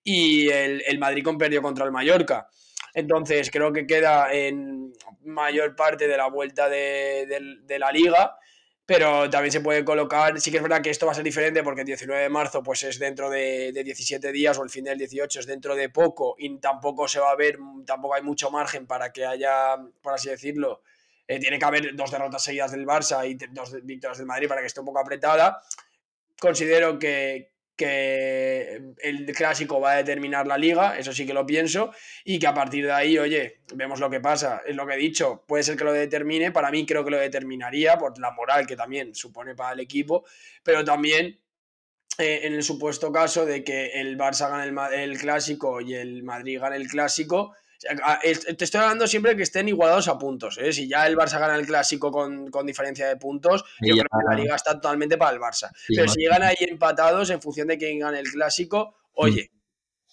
y 0.03 0.49
el, 0.49 0.81
el 0.87 0.97
Madrid 0.97 1.23
con 1.23 1.37
perdió 1.37 1.61
contra 1.61 1.85
el 1.85 1.91
Mallorca. 1.91 2.47
Entonces 2.93 3.49
creo 3.51 3.71
que 3.71 3.85
queda 3.85 4.33
en 4.33 4.93
mayor 5.23 5.75
parte 5.75 6.07
de 6.07 6.17
la 6.17 6.27
vuelta 6.27 6.67
de, 6.69 7.77
la 7.79 7.91
liga, 7.91 8.37
pero 8.93 9.29
también 9.29 9.53
se 9.53 9.61
puede 9.61 9.85
colocar, 9.85 10.37
sí 10.41 10.51
que 10.51 10.57
es 10.57 10.63
verdad 10.63 10.81
que 10.81 10.89
esto 10.89 11.05
va 11.05 11.13
a 11.13 11.15
ser 11.15 11.23
diferente 11.23 11.63
porque 11.63 11.81
el 11.81 11.87
19 11.87 12.23
de 12.23 12.27
marzo 12.27 12.61
pues 12.61 12.83
es 12.83 12.99
dentro 12.99 13.29
de, 13.29 13.71
de 13.71 13.83
17 13.85 14.33
días 14.33 14.57
o 14.57 14.63
el 14.63 14.69
fin 14.69 14.83
del 14.83 14.97
18 14.97 15.39
es 15.39 15.45
dentro 15.45 15.75
de 15.75 15.87
poco 15.87 16.35
y 16.37 16.59
tampoco 16.59 17.07
se 17.07 17.21
va 17.21 17.31
a 17.31 17.35
ver, 17.37 17.57
tampoco 17.85 18.15
hay 18.15 18.21
mucho 18.21 18.51
margen 18.51 18.85
para 18.85 19.13
que 19.13 19.25
haya, 19.25 19.77
por 20.01 20.13
así 20.13 20.29
decirlo, 20.29 20.81
eh, 21.25 21.39
tiene 21.39 21.57
que 21.57 21.63
haber 21.63 21.95
dos 21.95 22.11
derrotas 22.11 22.43
seguidas 22.43 22.71
del 22.71 22.85
Barça 22.85 23.25
y 23.25 23.35
dos 23.53 23.81
victorias 23.85 24.17
del 24.17 24.27
Madrid 24.27 24.49
para 24.49 24.59
que 24.59 24.67
esté 24.67 24.81
un 24.81 24.87
poco 24.87 24.99
apretada. 24.99 25.61
Considero 26.37 26.99
que, 26.99 27.53
que 27.75 28.93
el 29.01 29.25
clásico 29.33 29.79
va 29.79 29.93
a 29.93 29.97
determinar 29.97 30.45
la 30.45 30.57
liga, 30.57 30.97
eso 30.97 31.13
sí 31.13 31.25
que 31.25 31.33
lo 31.33 31.45
pienso, 31.45 31.91
y 32.23 32.37
que 32.37 32.47
a 32.47 32.53
partir 32.53 32.85
de 32.85 32.91
ahí, 32.91 33.17
oye, 33.17 33.61
vemos 33.73 33.99
lo 33.99 34.09
que 34.09 34.19
pasa. 34.19 34.61
Es 34.65 34.75
lo 34.75 34.85
que 34.85 34.93
he 34.93 34.97
dicho, 34.97 35.43
puede 35.47 35.63
ser 35.63 35.77
que 35.77 35.83
lo 35.83 35.93
determine, 35.93 36.51
para 36.51 36.71
mí 36.71 36.85
creo 36.85 37.03
que 37.03 37.11
lo 37.11 37.17
determinaría 37.17 37.97
por 37.97 38.17
la 38.19 38.31
moral 38.31 38.67
que 38.67 38.75
también 38.75 39.15
supone 39.15 39.55
para 39.55 39.73
el 39.73 39.79
equipo, 39.79 40.25
pero 40.63 40.83
también 40.83 41.39
eh, 42.17 42.41
en 42.43 42.53
el 42.53 42.63
supuesto 42.63 43.11
caso 43.11 43.45
de 43.45 43.63
que 43.63 43.99
el 43.99 44.17
Barça 44.17 44.49
gane 44.49 44.65
el, 44.65 45.11
el, 45.11 45.17
clásico 45.17 45.81
y 45.81 45.95
el 45.95 46.23
Madrid 46.23 46.59
gane 46.59 46.75
el 46.75 46.87
clásico, 46.87 47.55
te 47.81 48.63
estoy 48.63 48.81
hablando 48.81 49.07
siempre 49.07 49.35
que 49.35 49.43
estén 49.43 49.67
igualados 49.67 50.07
a 50.07 50.17
puntos. 50.17 50.57
¿eh? 50.57 50.71
Si 50.71 50.87
ya 50.87 51.07
el 51.07 51.17
Barça 51.17 51.39
gana 51.39 51.55
el 51.55 51.65
clásico 51.65 52.11
con, 52.11 52.65
diferencia 52.65 53.07
de 53.07 53.17
puntos, 53.17 53.63
yo 53.81 53.93
creo 53.93 54.05
que 54.05 54.29
la 54.29 54.35
liga 54.35 54.55
está 54.55 54.75
totalmente 54.75 55.17
para 55.17 55.31
el 55.31 55.39
Barça. 55.39 55.71
Pero 55.87 56.07
si 56.07 56.21
llegan 56.21 56.43
ahí 56.43 56.55
empatados 56.59 57.29
en 57.29 57.41
función 57.41 57.67
de 57.67 57.77
quién 57.77 57.99
gane 57.99 58.19
el 58.19 58.31
clásico, 58.31 58.95
oye, 59.13 59.51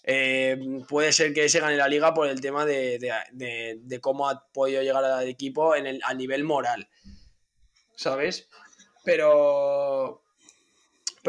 eh, 0.04 0.58
puede 0.88 1.12
ser 1.12 1.34
que 1.34 1.48
se 1.48 1.60
gane 1.60 1.76
la 1.76 1.88
liga 1.88 2.14
por 2.14 2.28
el 2.28 2.40
tema 2.40 2.64
de, 2.64 2.98
cómo 4.00 4.28
ha 4.28 4.46
podido 4.52 4.82
llegar 4.82 5.04
al 5.04 5.28
equipo 5.28 5.74
en 5.74 5.86
el, 5.86 6.00
a 6.04 6.14
nivel 6.14 6.44
moral. 6.44 6.88
¿Sabes? 7.94 8.48
Pero 9.04 10.22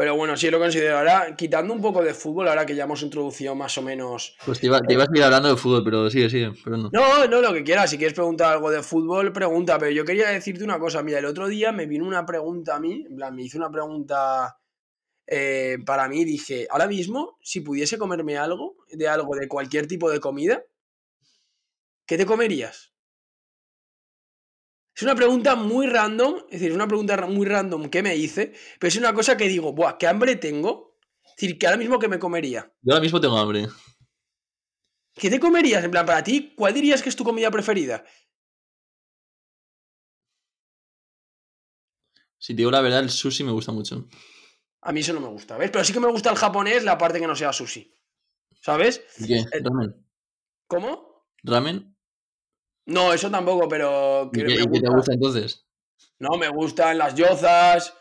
pero 0.00 0.16
bueno, 0.16 0.34
sí 0.34 0.50
lo 0.50 0.58
considero. 0.58 0.96
Ahora, 0.96 1.36
quitando 1.36 1.74
un 1.74 1.82
poco 1.82 2.02
de 2.02 2.14
fútbol, 2.14 2.48
ahora 2.48 2.64
que 2.64 2.74
ya 2.74 2.84
hemos 2.84 3.02
introducido 3.02 3.54
más 3.54 3.76
o 3.76 3.82
menos. 3.82 4.34
Pues 4.46 4.58
te, 4.58 4.66
ibas 4.66 4.80
a 4.80 4.92
ir 5.14 5.22
hablando 5.22 5.50
de 5.50 5.58
fútbol, 5.58 5.84
pero 5.84 6.08
sigue, 6.08 6.30
sigue. 6.30 6.52
Pero 6.64 6.78
no. 6.78 6.88
no, 6.90 7.26
no, 7.26 7.42
lo 7.42 7.52
que 7.52 7.62
quieras. 7.62 7.90
Si 7.90 7.98
quieres 7.98 8.14
preguntar 8.14 8.50
algo 8.50 8.70
de 8.70 8.82
fútbol, 8.82 9.30
pregunta. 9.30 9.78
Pero 9.78 9.90
yo 9.90 10.06
quería 10.06 10.30
decirte 10.30 10.64
una 10.64 10.78
cosa. 10.78 11.02
Mira, 11.02 11.18
el 11.18 11.26
otro 11.26 11.48
día 11.48 11.70
me 11.70 11.84
vino 11.84 12.06
una 12.06 12.24
pregunta 12.24 12.76
a 12.76 12.80
mí. 12.80 13.04
En 13.10 13.14
plan, 13.14 13.36
me 13.36 13.42
hizo 13.42 13.58
una 13.58 13.70
pregunta 13.70 14.56
eh, 15.26 15.76
para 15.84 16.08
mí. 16.08 16.24
Dije, 16.24 16.66
ahora 16.70 16.86
mismo, 16.86 17.36
si 17.42 17.60
pudiese 17.60 17.98
comerme 17.98 18.38
algo, 18.38 18.76
de 18.90 19.06
algo, 19.06 19.36
de 19.36 19.48
cualquier 19.48 19.86
tipo 19.86 20.10
de 20.10 20.18
comida, 20.18 20.64
¿qué 22.06 22.16
te 22.16 22.24
comerías? 22.24 22.89
Es 25.00 25.04
una 25.04 25.14
pregunta 25.14 25.56
muy 25.56 25.86
random, 25.86 26.40
es 26.50 26.60
decir, 26.60 26.68
es 26.68 26.74
una 26.74 26.86
pregunta 26.86 27.16
muy 27.26 27.46
random 27.46 27.88
que 27.88 28.02
me 28.02 28.14
hice, 28.14 28.52
pero 28.78 28.88
es 28.88 28.96
una 28.96 29.14
cosa 29.14 29.34
que 29.34 29.48
digo, 29.48 29.72
¡buah, 29.72 29.96
qué 29.96 30.06
hambre 30.06 30.36
tengo! 30.36 30.98
Es 31.24 31.36
decir, 31.36 31.58
que 31.58 31.66
ahora 31.66 31.78
mismo 31.78 31.98
que 31.98 32.06
me 32.06 32.18
comería. 32.18 32.70
Yo 32.82 32.92
ahora 32.92 33.00
mismo 33.00 33.18
tengo 33.18 33.38
hambre. 33.38 33.66
¿Qué 35.14 35.30
te 35.30 35.40
comerías? 35.40 35.82
En 35.82 35.90
plan, 35.90 36.04
para 36.04 36.22
ti, 36.22 36.52
¿cuál 36.54 36.74
dirías 36.74 37.00
que 37.02 37.08
es 37.08 37.16
tu 37.16 37.24
comida 37.24 37.50
preferida? 37.50 38.04
Si 42.36 42.52
te 42.52 42.58
digo 42.58 42.70
la 42.70 42.82
verdad, 42.82 43.00
el 43.00 43.08
sushi 43.08 43.42
me 43.42 43.52
gusta 43.52 43.72
mucho. 43.72 44.06
A 44.82 44.92
mí 44.92 45.00
eso 45.00 45.14
no 45.14 45.20
me 45.22 45.28
gusta, 45.28 45.56
¿ves? 45.56 45.70
Pero 45.70 45.82
sí 45.82 45.94
que 45.94 46.00
me 46.00 46.08
gusta 46.08 46.28
el 46.28 46.36
japonés, 46.36 46.84
la 46.84 46.98
parte 46.98 47.18
que 47.18 47.26
no 47.26 47.34
sea 47.34 47.54
sushi. 47.54 47.90
¿Sabes? 48.60 49.02
¿Qué? 49.26 49.46
¿Ramen? 49.62 50.06
¿Cómo? 50.66 51.26
¿Ramen? 51.42 51.96
No, 52.90 53.12
eso 53.12 53.30
tampoco, 53.30 53.68
pero. 53.68 54.30
¿Y 54.32 54.44
qué, 54.44 54.80
te 54.80 54.88
gusta 54.88 55.12
entonces? 55.12 55.64
No, 56.18 56.36
me 56.36 56.48
gustan 56.48 56.98
las 56.98 57.14
yozas, 57.14 57.94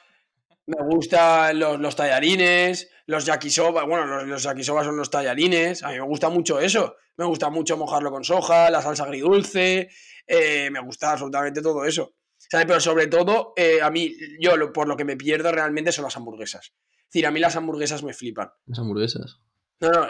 me 0.66 0.84
gustan 0.84 1.60
los, 1.60 1.80
los 1.80 1.96
tallarines, 1.96 2.90
los 3.06 3.26
yakisoba. 3.26 3.86
Bueno, 3.86 4.06
los, 4.06 4.28
los, 4.28 4.44
yakisoba 4.44 4.84
son 4.84 4.98
los 4.98 5.10
tallarines. 5.10 5.84
A 5.84 5.90
mí 5.90 5.96
me 5.96 6.06
gusta 6.06 6.30
mucho 6.30 6.60
eso. 6.60 6.96
Me 7.18 7.26
gusta 7.26 7.50
mucho 7.50 7.78
mojarlo 7.78 8.12
con 8.12 8.24
soja, 8.24 8.70
la 8.72 8.82
salsa 8.82 9.04
agridulce. 9.04 9.90
Eh, 10.26 10.70
me 10.72 10.80
gusta 10.80 11.12
absolutamente 11.12 11.62
todo 11.62 11.86
eso. 11.86 12.14
¿Sabes? 12.38 12.66
Pero 12.66 12.80
sobre 12.80 13.08
todo, 13.08 13.54
eh, 13.56 13.80
a 13.82 13.92
mí, 13.92 14.16
yo 14.40 14.74
por 14.74 14.88
lo 14.88 14.98
que 14.98 15.06
me 15.06 15.18
pierdo 15.18 15.52
realmente 15.52 15.92
son 15.92 16.06
las 16.06 16.18
hamburguesas. 16.18 16.74
Es 16.98 17.06
decir, 17.14 17.28
a 17.28 17.32
mí 17.32 17.40
las 17.40 17.56
hamburguesas 17.56 18.04
me 18.04 18.14
flipan. 18.14 18.50
Las 18.66 18.80
hamburguesas. 18.80 19.40
No, 19.82 19.90
no, 19.92 20.08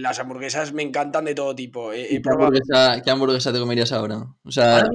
las 0.00 0.18
hamburguesas 0.18 0.72
me 0.72 0.82
encantan 0.82 1.26
de 1.26 1.34
todo 1.34 1.54
tipo. 1.54 1.90
¿Qué, 1.90 2.22
hamburguesa, 3.10 3.52
te 3.52 3.58
comerías 3.58 3.92
ahora? 3.92 4.26
O 4.42 4.50
sea, 4.50 4.86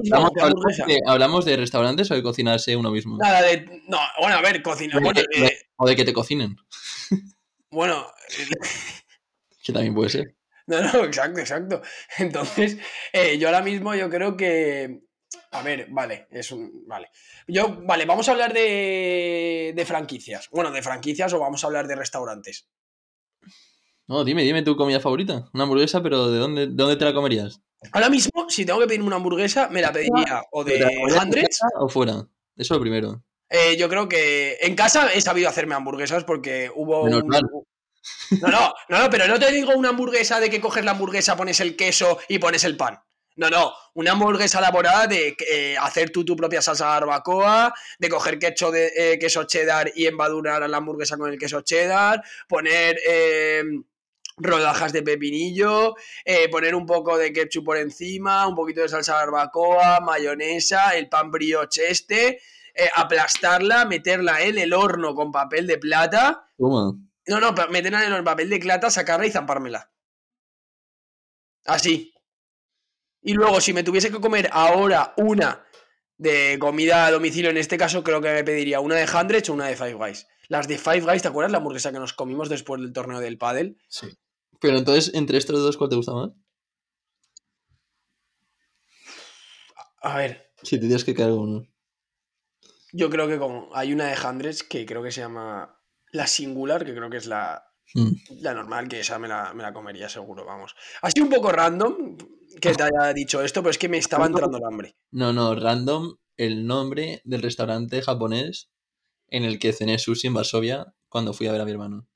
¿hablamos, 1.06 1.44
de, 1.44 1.56
restaurantes 1.56 2.10
o 2.10 2.14
de 2.14 2.22
cocinarse 2.22 2.74
uno 2.74 2.90
mismo? 2.90 3.16
Nada, 3.16 3.42
de. 3.42 3.82
No, 3.86 3.98
bueno, 4.20 4.36
a 4.36 4.42
ver, 4.42 4.60
cocinar. 4.60 5.00
Eh, 5.36 5.58
o 5.76 5.86
de 5.86 5.96
que 5.96 6.04
te 6.04 6.12
cocinen. 6.12 6.56
Bueno. 7.70 8.06
que 9.62 9.72
también 9.74 9.94
puede 9.94 10.08
ser. 10.10 10.34
No, 10.66 10.82
no, 10.82 11.04
exacto, 11.04 11.40
exacto. 11.40 11.82
Entonces, 12.18 12.76
eh, 13.14 13.38
yo 13.38 13.48
ahora 13.48 13.62
mismo 13.62 13.94
yo 13.94 14.10
creo 14.10 14.36
que. 14.36 15.00
A 15.52 15.62
ver, 15.62 15.86
vale, 15.90 16.26
es 16.30 16.52
un. 16.52 16.86
Vale. 16.86 17.08
Yo, 17.46 17.80
vale, 17.86 18.04
vamos 18.04 18.28
a 18.28 18.32
hablar 18.32 18.52
de, 18.52 19.72
de 19.74 19.84
franquicias. 19.86 20.50
Bueno, 20.50 20.70
de 20.70 20.82
franquicias 20.82 21.32
o 21.32 21.40
vamos 21.40 21.64
a 21.64 21.68
hablar 21.68 21.86
de 21.86 21.96
restaurantes. 21.96 22.68
No, 24.08 24.24
dime, 24.24 24.42
dime 24.42 24.62
tu 24.62 24.74
comida 24.74 25.00
favorita. 25.00 25.50
Una 25.52 25.64
hamburguesa, 25.64 26.02
pero 26.02 26.30
¿de 26.30 26.38
dónde, 26.38 26.66
dónde 26.66 26.96
te 26.96 27.04
la 27.04 27.12
comerías? 27.12 27.60
Ahora 27.92 28.08
mismo, 28.08 28.48
si 28.48 28.64
tengo 28.64 28.80
que 28.80 28.86
pedirme 28.86 29.06
una 29.06 29.16
hamburguesa, 29.16 29.68
me 29.68 29.82
la 29.82 29.92
pediría 29.92 30.42
o 30.50 30.64
de 30.64 30.84
Hundreds. 31.20 31.60
O 31.78 31.88
fuera. 31.88 32.14
Eso 32.14 32.26
es 32.56 32.70
lo 32.70 32.80
primero. 32.80 33.22
Eh, 33.50 33.76
yo 33.76 33.88
creo 33.88 34.08
que 34.08 34.56
en 34.62 34.74
casa 34.74 35.12
he 35.12 35.20
sabido 35.20 35.48
hacerme 35.50 35.74
hamburguesas 35.74 36.24
porque 36.24 36.70
hubo. 36.74 37.02
Un... 37.02 37.28
No, 38.40 38.48
no, 38.48 38.74
no, 38.88 39.10
pero 39.10 39.26
no 39.26 39.38
te 39.38 39.52
digo 39.52 39.72
una 39.74 39.90
hamburguesa 39.90 40.40
de 40.40 40.48
que 40.48 40.60
coges 40.60 40.84
la 40.84 40.92
hamburguesa, 40.92 41.36
pones 41.36 41.60
el 41.60 41.76
queso 41.76 42.18
y 42.28 42.38
pones 42.38 42.64
el 42.64 42.76
pan. 42.76 42.98
No, 43.36 43.50
no, 43.50 43.72
una 43.94 44.12
hamburguesa 44.12 44.58
elaborada 44.58 45.06
de 45.06 45.36
eh, 45.48 45.76
hacer 45.78 46.10
tú 46.10 46.24
tu 46.24 46.34
propia 46.34 46.60
salsa 46.60 46.86
barbacoa, 46.86 47.72
de 47.98 48.08
coger 48.08 48.38
queso, 48.38 48.70
de, 48.70 48.90
eh, 48.96 49.18
queso 49.18 49.44
cheddar 49.44 49.92
y 49.94 50.06
embadurar 50.06 50.68
la 50.68 50.76
hamburguesa 50.76 51.16
con 51.16 51.30
el 51.30 51.38
queso 51.38 51.60
cheddar, 51.60 52.22
poner 52.48 52.98
rodajas 54.38 54.92
de 54.92 55.02
pepinillo, 55.02 55.94
eh, 56.24 56.48
poner 56.48 56.74
un 56.74 56.86
poco 56.86 57.18
de 57.18 57.32
ketchup 57.32 57.64
por 57.64 57.76
encima, 57.76 58.46
un 58.46 58.54
poquito 58.54 58.80
de 58.80 58.88
salsa 58.88 59.14
barbacoa, 59.14 60.00
mayonesa, 60.00 60.96
el 60.96 61.08
pan 61.08 61.30
brioche 61.30 61.90
este, 61.90 62.40
eh, 62.74 62.90
aplastarla, 62.94 63.84
meterla 63.84 64.42
en 64.42 64.58
el 64.58 64.72
horno 64.72 65.14
con 65.14 65.32
papel 65.32 65.66
de 65.66 65.78
plata. 65.78 66.48
No, 66.58 67.40
no, 67.40 67.52
meterla 67.70 68.06
en 68.06 68.12
el 68.12 68.24
papel 68.24 68.48
de 68.48 68.58
plata, 68.58 68.90
sacarla 68.90 69.26
y 69.26 69.30
zampármela. 69.30 69.90
Así. 71.66 72.14
Y 73.20 73.34
luego, 73.34 73.60
si 73.60 73.72
me 73.72 73.82
tuviese 73.82 74.10
que 74.10 74.20
comer 74.20 74.48
ahora 74.52 75.12
una 75.16 75.66
de 76.16 76.56
comida 76.58 77.06
a 77.06 77.10
domicilio, 77.10 77.50
en 77.50 77.56
este 77.56 77.76
caso 77.76 78.02
creo 78.02 78.20
que 78.20 78.32
me 78.32 78.44
pediría 78.44 78.80
una 78.80 78.94
de 78.94 79.06
Hundreds 79.06 79.50
o 79.50 79.54
una 79.54 79.66
de 79.66 79.76
Five 79.76 79.94
Guys. 79.94 80.26
Las 80.48 80.66
de 80.66 80.78
Five 80.78 81.00
Guys, 81.00 81.22
¿te 81.22 81.28
acuerdas 81.28 81.52
la 81.52 81.58
hamburguesa 81.58 81.92
que 81.92 81.98
nos 81.98 82.14
comimos 82.14 82.48
después 82.48 82.80
del 82.80 82.92
torneo 82.92 83.20
del 83.20 83.36
pádel? 83.36 83.76
Sí. 83.88 84.06
Pero 84.60 84.78
entonces, 84.78 85.14
entre 85.14 85.38
estos 85.38 85.60
dos, 85.60 85.76
¿cuál 85.76 85.90
te 85.90 85.96
gusta 85.96 86.12
más? 86.12 86.30
A 90.02 90.16
ver, 90.16 90.52
Si 90.62 90.76
te 90.76 90.86
tienes 90.86 91.04
que 91.04 91.14
con 91.14 91.32
uno. 91.32 91.66
yo 92.92 93.10
creo 93.10 93.28
que 93.28 93.38
como 93.38 93.68
hay 93.74 93.92
una 93.92 94.06
de 94.06 94.16
Hundreds 94.26 94.62
que 94.62 94.86
creo 94.86 95.02
que 95.02 95.12
se 95.12 95.20
llama 95.20 95.78
la 96.12 96.26
singular, 96.26 96.84
que 96.84 96.94
creo 96.94 97.10
que 97.10 97.18
es 97.18 97.26
la, 97.26 97.64
Mm. 97.94 98.10
la 98.42 98.54
normal, 98.54 98.88
que 98.88 99.00
esa 99.00 99.18
me 99.18 99.28
la, 99.28 99.54
me 99.54 99.62
la 99.62 99.72
comería 99.72 100.08
seguro, 100.08 100.44
vamos. 100.44 100.74
Ha 101.02 101.10
sido 101.10 101.24
un 101.24 101.32
poco 101.32 101.50
random 101.50 102.16
que 102.60 102.72
te 102.72 102.82
haya 102.82 103.12
dicho 103.14 103.42
esto, 103.42 103.62
pero 103.62 103.70
es 103.70 103.78
que 103.78 103.88
me 103.88 103.98
estaba 103.98 104.26
entrando 104.26 104.58
el 104.58 104.64
hambre. 104.64 104.94
No, 105.10 105.32
no, 105.32 105.54
random 105.54 106.16
el 106.36 106.66
nombre 106.66 107.22
del 107.24 107.42
restaurante 107.42 108.02
japonés 108.02 108.70
en 109.28 109.44
el 109.44 109.58
que 109.58 109.72
cené 109.72 109.98
sushi 109.98 110.28
en 110.28 110.34
Varsovia 110.34 110.94
cuando 111.08 111.32
fui 111.32 111.46
a 111.46 111.52
ver 111.52 111.60
a 111.60 111.64
mi 111.64 111.70
hermano. 111.72 112.06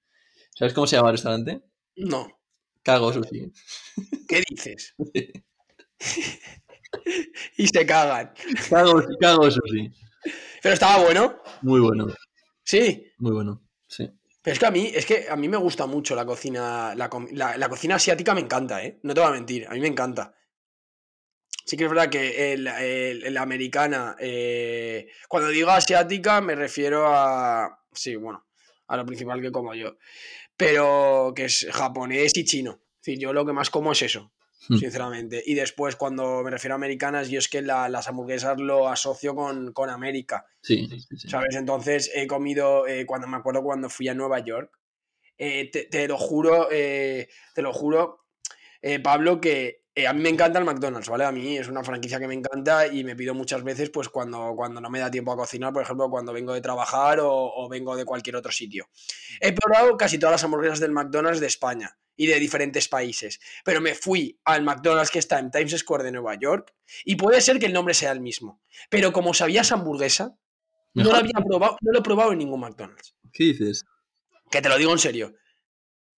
¿Sabes 0.55 0.75
cómo 0.75 0.87
se 0.87 0.97
llama 0.97 1.09
el 1.09 1.15
restaurante? 1.15 1.63
No, 1.97 2.41
Cago 2.83 3.13
Sushi. 3.13 3.53
¿qué 4.29 4.43
dices? 4.49 4.95
y 7.57 7.67
se 7.67 7.87
cagan. 7.87 8.33
Cago, 8.69 9.03
Cago 9.21 9.51
Sushi. 9.51 9.93
Pero 10.63 10.75
estaba 10.75 11.03
bueno, 11.03 11.43
Muy 11.63 11.81
bueno, 11.81 12.07
sí. 12.63 13.11
muy 13.19 13.33
bueno. 13.33 13.63
Sí. 13.89 14.09
Pero 14.41 14.53
es 14.55 14.59
que 14.59 14.67
a 14.67 14.71
mí, 14.71 14.91
es 14.95 15.07
que 15.07 15.27
a 15.29 15.37
mí 15.37 15.49
me 15.49 15.57
gusta 15.57 15.87
mucho 15.87 16.15
la 16.15 16.25
cocina, 16.25 16.95
la, 16.97 17.09
la- 17.33 17.57
la 17.57 17.69
cocina 17.69 17.97
asiática 17.97 18.35
me 18.35 18.41
encanta, 18.41 18.83
¿eh? 18.85 18.99
No 19.03 19.15
te 19.15 19.21
voy 19.21 19.29
a 19.29 19.33
mentir, 19.33 19.67
a 19.69 19.71
mí 19.75 19.81
me 19.81 19.89
encanta. 19.89 20.35
Sí 21.65 21.77
que 21.77 21.85
es 21.85 21.91
verdad 21.91 22.09
que 22.11 22.53
el- 22.53 22.67
el- 22.67 23.35
la 23.35 23.43
americana, 23.43 24.17
eh, 24.19 25.09
cuando 25.29 25.49
digo 25.49 25.71
asiática 25.71 26.41
me 26.41 26.55
refiero 26.57 27.07
a, 27.07 27.85
sí, 27.93 28.17
bueno, 28.17 28.47
a 28.89 28.97
lo 28.97 29.07
principal 29.07 29.41
que 29.41 29.53
como 29.53 29.75
yo, 29.75 29.97
pero 30.67 31.33
que 31.35 31.45
es 31.47 31.67
japonés 31.73 32.33
y 32.37 32.45
chino. 32.45 32.81
Es 33.01 33.07
decir, 33.07 33.19
yo 33.21 33.33
lo 33.33 33.45
que 33.45 33.53
más 33.53 33.71
como 33.71 33.93
es 33.93 34.03
eso, 34.03 34.33
Hmm. 34.69 34.77
sinceramente. 34.77 35.43
Y 35.45 35.55
después 35.55 35.97
cuando 35.97 36.43
me 36.45 36.51
refiero 36.51 36.75
a 36.75 36.77
americanas, 36.77 37.29
yo 37.29 37.39
es 37.41 37.49
que 37.49 37.63
la- 37.63 37.89
las 37.89 38.07
hamburguesas 38.09 38.59
lo 38.61 38.89
asocio 38.89 39.35
con, 39.35 39.73
con 39.73 39.91
América. 39.91 40.47
Sí, 40.63 40.87
sí, 40.89 41.17
sí. 41.17 41.29
¿Sabes? 41.29 41.57
Entonces 41.57 42.11
he 42.15 42.29
comido, 42.29 42.87
eh, 42.87 43.05
cuando 43.05 43.27
me 43.27 43.37
acuerdo 43.37 43.63
cuando 43.65 43.91
fui 43.91 44.07
a 44.09 44.15
Nueva 44.15 44.39
York, 44.39 44.71
eh, 45.37 45.69
te, 45.73 45.85
te 45.87 46.07
lo 46.07 46.17
juro, 46.17 46.69
eh, 46.71 47.29
te 47.57 47.63
lo 47.63 47.73
juro, 47.73 48.21
eh, 48.83 49.01
Pablo, 49.01 49.41
que 49.41 49.82
eh, 49.95 50.07
a 50.07 50.13
mí 50.13 50.23
me 50.23 50.31
encanta 50.31 50.59
el 50.59 50.65
McDonald's, 50.65 51.09
¿vale? 51.09 51.25
A 51.25 51.33
mí 51.33 51.59
es 51.59 51.69
una 51.69 51.85
franquicia 51.85 52.19
que 52.19 52.27
me 52.27 52.35
encanta 52.35 52.87
y 52.87 53.05
me 53.05 53.15
pido 53.15 53.35
muchas 53.35 53.63
veces, 53.63 53.91
pues 53.91 54.09
cuando, 54.09 54.55
cuando 54.57 54.81
no 54.81 54.89
me 54.89 54.99
da 54.99 55.11
tiempo 55.11 55.33
a 55.33 55.37
cocinar, 55.37 55.73
por 55.73 55.83
ejemplo, 55.83 56.09
cuando 56.09 56.33
vengo 56.33 56.55
de 56.55 56.61
trabajar 56.61 57.21
o, 57.21 57.31
o 57.31 57.69
vengo 57.69 57.95
de 57.97 58.05
cualquier 58.05 58.37
otro 58.37 58.51
sitio. 58.51 58.89
He 59.41 59.53
probado 59.53 59.97
casi 59.97 60.19
todas 60.19 60.33
las 60.33 60.45
hamburguesas 60.45 60.81
del 60.81 60.93
McDonald's 60.93 61.41
de 61.41 61.47
España 61.47 61.99
y 62.17 62.27
de 62.27 62.39
diferentes 62.39 62.89
países, 62.89 63.41
pero 63.65 63.81
me 63.81 63.95
fui 63.95 64.41
al 64.45 64.63
McDonald's 64.63 65.11
que 65.11 65.19
está 65.19 65.39
en 65.39 65.51
Times 65.51 65.79
Square 65.79 66.05
de 66.05 66.13
Nueva 66.13 66.35
York 66.37 66.75
y 67.05 67.17
puede 67.17 67.41
ser 67.41 67.59
que 67.59 67.67
el 67.67 67.73
nombre 67.73 67.95
sea 67.95 68.13
el 68.13 68.21
mismo, 68.21 68.63
pero 68.91 69.13
como 69.13 69.35
sabía 69.35 69.63
esa 69.63 69.75
hamburguesa, 69.75 70.37
no 70.95 71.05
lo 71.05 71.17
había 71.17 71.33
probado, 71.45 71.77
no 71.81 71.93
lo 71.93 71.99
he 71.99 72.03
probado 72.03 72.33
en 72.33 72.39
ningún 72.39 72.61
McDonald's. 72.61 73.15
¿Qué 73.33 73.45
dices? 73.45 73.85
Que 74.51 74.61
te 74.61 74.69
lo 74.69 74.77
digo 74.77 74.93
en 74.93 74.99
serio. 74.99 75.35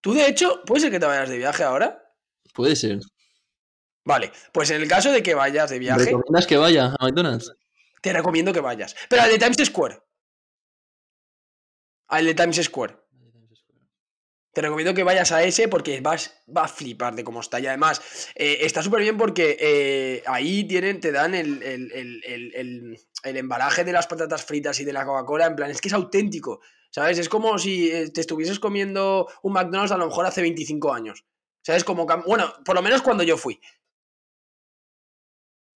Tú, 0.01 0.13
de 0.13 0.27
hecho, 0.27 0.63
puede 0.67 0.83
ser 0.83 0.91
que 0.91 0.99
te 1.01 1.07
vayas 1.07 1.29
de 1.29 1.39
viaje 1.39 1.63
ahora. 1.63 2.03
Puede 2.53 2.77
ser. 2.77 2.99
Vale, 4.05 4.33
pues 4.53 4.71
en 4.71 4.83
el 4.83 4.89
caso 4.89 5.11
de 5.11 5.23
que 5.23 5.35
vayas 5.35 5.71
de 5.71 5.79
viaje, 5.79 6.05
¿Recomiendas 6.05 6.47
que 6.47 6.57
vaya 6.57 6.95
a 6.99 7.05
McDonald's? 7.05 7.55
te 8.03 8.13
recomiendo 8.13 8.53
que 8.53 8.61
vayas. 8.61 8.95
Pero 9.09 9.23
al 9.23 9.31
de 9.31 9.39
Times 9.39 9.57
Square. 9.65 9.99
Al 12.09 12.27
de 12.27 12.35
Times 12.35 12.57
Square. 12.65 12.97
Te 14.53 14.61
recomiendo 14.61 14.95
que 14.95 15.03
vayas 15.03 15.33
a 15.33 15.43
ese 15.43 15.67
porque 15.69 16.01
vas, 16.01 16.45
va 16.55 16.65
a 16.65 16.69
flipar 16.69 17.15
de 17.17 17.25
cómo 17.25 17.41
está. 17.41 17.59
Y 17.59 17.67
además, 17.67 18.01
eh, 18.37 18.59
está 18.61 18.83
súper 18.85 19.01
bien 19.01 19.17
porque 19.17 19.57
eh, 19.59 20.23
ahí 20.27 20.63
tienen, 20.69 21.01
te 21.01 21.11
dan 21.11 21.35
el, 21.35 21.61
el- 21.63 21.91
el- 21.93 22.99
el- 23.25 23.37
embalaje 23.37 23.83
de 23.85 23.93
las 23.93 24.07
patatas 24.07 24.45
fritas 24.45 24.79
y 24.79 24.85
de 24.85 24.93
la 24.93 25.05
Coca-Cola. 25.05 25.47
En 25.47 25.57
plan, 25.57 25.71
es 25.71 25.81
que 25.81 25.89
es 25.89 25.95
auténtico. 25.95 26.61
¿Sabes? 26.91 27.19
Es 27.19 27.29
como 27.29 27.59
si 27.59 27.91
eh, 27.91 28.11
te 28.11 28.21
estuvieses 28.21 28.61
comiendo 28.61 29.29
un 29.43 29.53
McDonald's 29.55 29.91
a 29.91 29.97
lo 29.97 30.07
mejor 30.07 30.27
hace 30.27 30.43
25 30.43 30.93
años. 30.95 31.25
¿Sabes? 31.63 31.83
Como, 31.83 32.07
bueno, 32.27 32.53
por 32.65 32.77
lo 32.77 32.83
menos 32.83 33.03
cuando 33.03 33.25
yo 33.25 33.37
fui. 33.37 33.59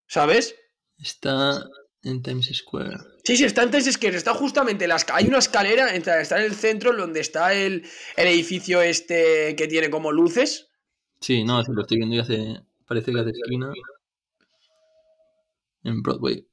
¿Sabes? 0.08 0.56
Está 0.98 1.62
en 2.02 2.22
Times 2.22 2.50
Square. 2.52 2.96
Sí, 3.22 3.36
sí, 3.36 3.44
está 3.44 3.62
en 3.62 3.70
Times 3.70 3.92
Square, 3.92 4.16
está 4.16 4.34
justamente 4.34 4.84
en 4.84 4.90
la 4.90 4.96
hay 5.12 5.26
una 5.26 5.38
escalera, 5.38 5.94
está 5.94 6.38
en 6.38 6.44
el 6.44 6.54
centro 6.54 6.96
donde 6.96 7.20
está 7.20 7.54
el, 7.54 7.86
el 8.16 8.26
edificio 8.26 8.80
este 8.82 9.54
que 9.54 9.68
tiene 9.68 9.90
como 9.90 10.10
luces. 10.10 10.68
Sí, 11.20 11.44
no, 11.44 11.62
lo 11.62 11.82
estoy 11.82 11.98
viendo 11.98 12.16
y 12.16 12.20
hace. 12.20 12.60
Parece 12.86 13.12
que 13.12 13.20
hace 13.20 13.30
esquina. 13.30 13.72
En 15.84 16.02
Broadway. 16.02 16.46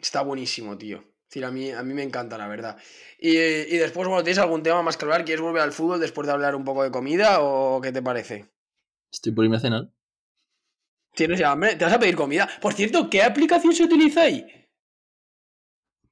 Está 0.00 0.22
buenísimo, 0.22 0.78
tío. 0.78 1.04
A 1.44 1.50
mí, 1.50 1.70
a 1.70 1.82
mí 1.82 1.94
me 1.94 2.02
encanta, 2.02 2.36
la 2.36 2.46
verdad. 2.46 2.76
Y, 3.18 3.36
y 3.36 3.76
después, 3.78 4.06
bueno, 4.06 4.22
¿tienes 4.22 4.38
algún 4.38 4.62
tema 4.62 4.82
más 4.82 4.96
que 4.96 5.04
hablar? 5.04 5.24
¿Quieres 5.24 5.40
volver 5.40 5.62
al 5.62 5.72
fútbol 5.72 6.00
después 6.00 6.26
de 6.26 6.32
hablar 6.32 6.54
un 6.54 6.64
poco 6.64 6.82
de 6.82 6.90
comida 6.90 7.40
o 7.40 7.80
qué 7.80 7.90
te 7.90 8.02
parece? 8.02 8.50
Estoy 9.10 9.32
por 9.32 9.44
irme 9.44 9.56
a 9.56 9.60
cenar. 9.60 9.90
¿Tienes 11.14 11.42
hambre? 11.42 11.76
¿Te 11.76 11.84
vas 11.84 11.94
a 11.94 11.98
pedir 11.98 12.16
comida? 12.16 12.48
Por 12.60 12.72
cierto, 12.72 13.08
¿qué 13.10 13.22
aplicación 13.22 13.74
se 13.74 13.84
utiliza 13.84 14.22
ahí 14.22 14.46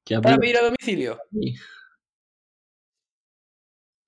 ¿Qué 0.03 0.19
para 0.19 0.37
pedir 0.37 0.57
a 0.57 0.63
domicilio? 0.63 1.19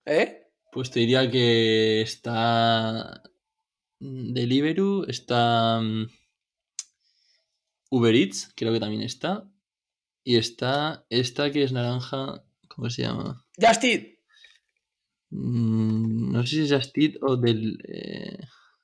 ¿Eh? 0.05 0.47
Pues 0.71 0.91
te 0.91 0.99
diría 1.01 1.29
que 1.29 2.01
está. 2.01 3.21
mm, 3.99 4.33
Deliveroo, 4.33 5.05
está. 5.07 5.79
mm, 5.81 6.07
Uber 7.91 8.15
Eats, 8.15 8.51
creo 8.55 8.73
que 8.73 8.79
también 8.79 9.03
está. 9.03 9.47
Y 10.23 10.37
está 10.37 11.05
esta 11.09 11.51
que 11.51 11.63
es 11.63 11.71
naranja. 11.71 12.43
¿Cómo 12.67 12.89
se 12.89 13.03
llama? 13.03 13.45
Just 13.59 13.83
Eat. 13.83 14.03
Mm, 15.29 16.31
no 16.31 16.41
sé 16.43 16.47
si 16.49 16.61
es 16.63 16.71
Just 16.71 16.97
Eat 16.97 17.15
o 17.21 17.37
del. 17.37 17.77
eh, 17.87 18.39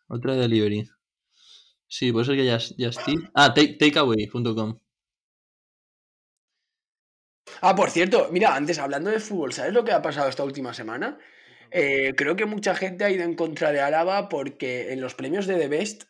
otra 0.07 0.33
de 0.35 0.41
Delivery. 0.41 0.89
Sí, 1.89 2.11
puede 2.11 2.25
ser 2.25 2.35
que 2.35 2.51
Just 2.51 3.07
Eat. 3.07 3.31
Ah, 3.33 3.53
take, 3.53 3.73
takeaway.com. 3.73 4.79
Ah, 7.61 7.75
por 7.75 7.89
cierto, 7.89 8.29
mira, 8.31 8.55
antes 8.55 8.79
hablando 8.79 9.09
de 9.09 9.19
fútbol, 9.19 9.53
¿sabes 9.53 9.73
lo 9.73 9.83
que 9.83 9.91
ha 9.91 10.01
pasado 10.01 10.29
esta 10.29 10.43
última 10.43 10.73
semana? 10.73 11.17
Eh, 11.71 12.13
creo 12.15 12.35
que 12.35 12.45
mucha 12.45 12.75
gente 12.75 13.03
ha 13.03 13.11
ido 13.11 13.23
en 13.23 13.35
contra 13.35 13.71
de 13.71 13.81
Álava 13.81 14.29
porque 14.29 14.93
en 14.93 15.01
los 15.01 15.15
premios 15.15 15.47
de 15.47 15.55
The 15.57 15.67
Best, 15.67 16.03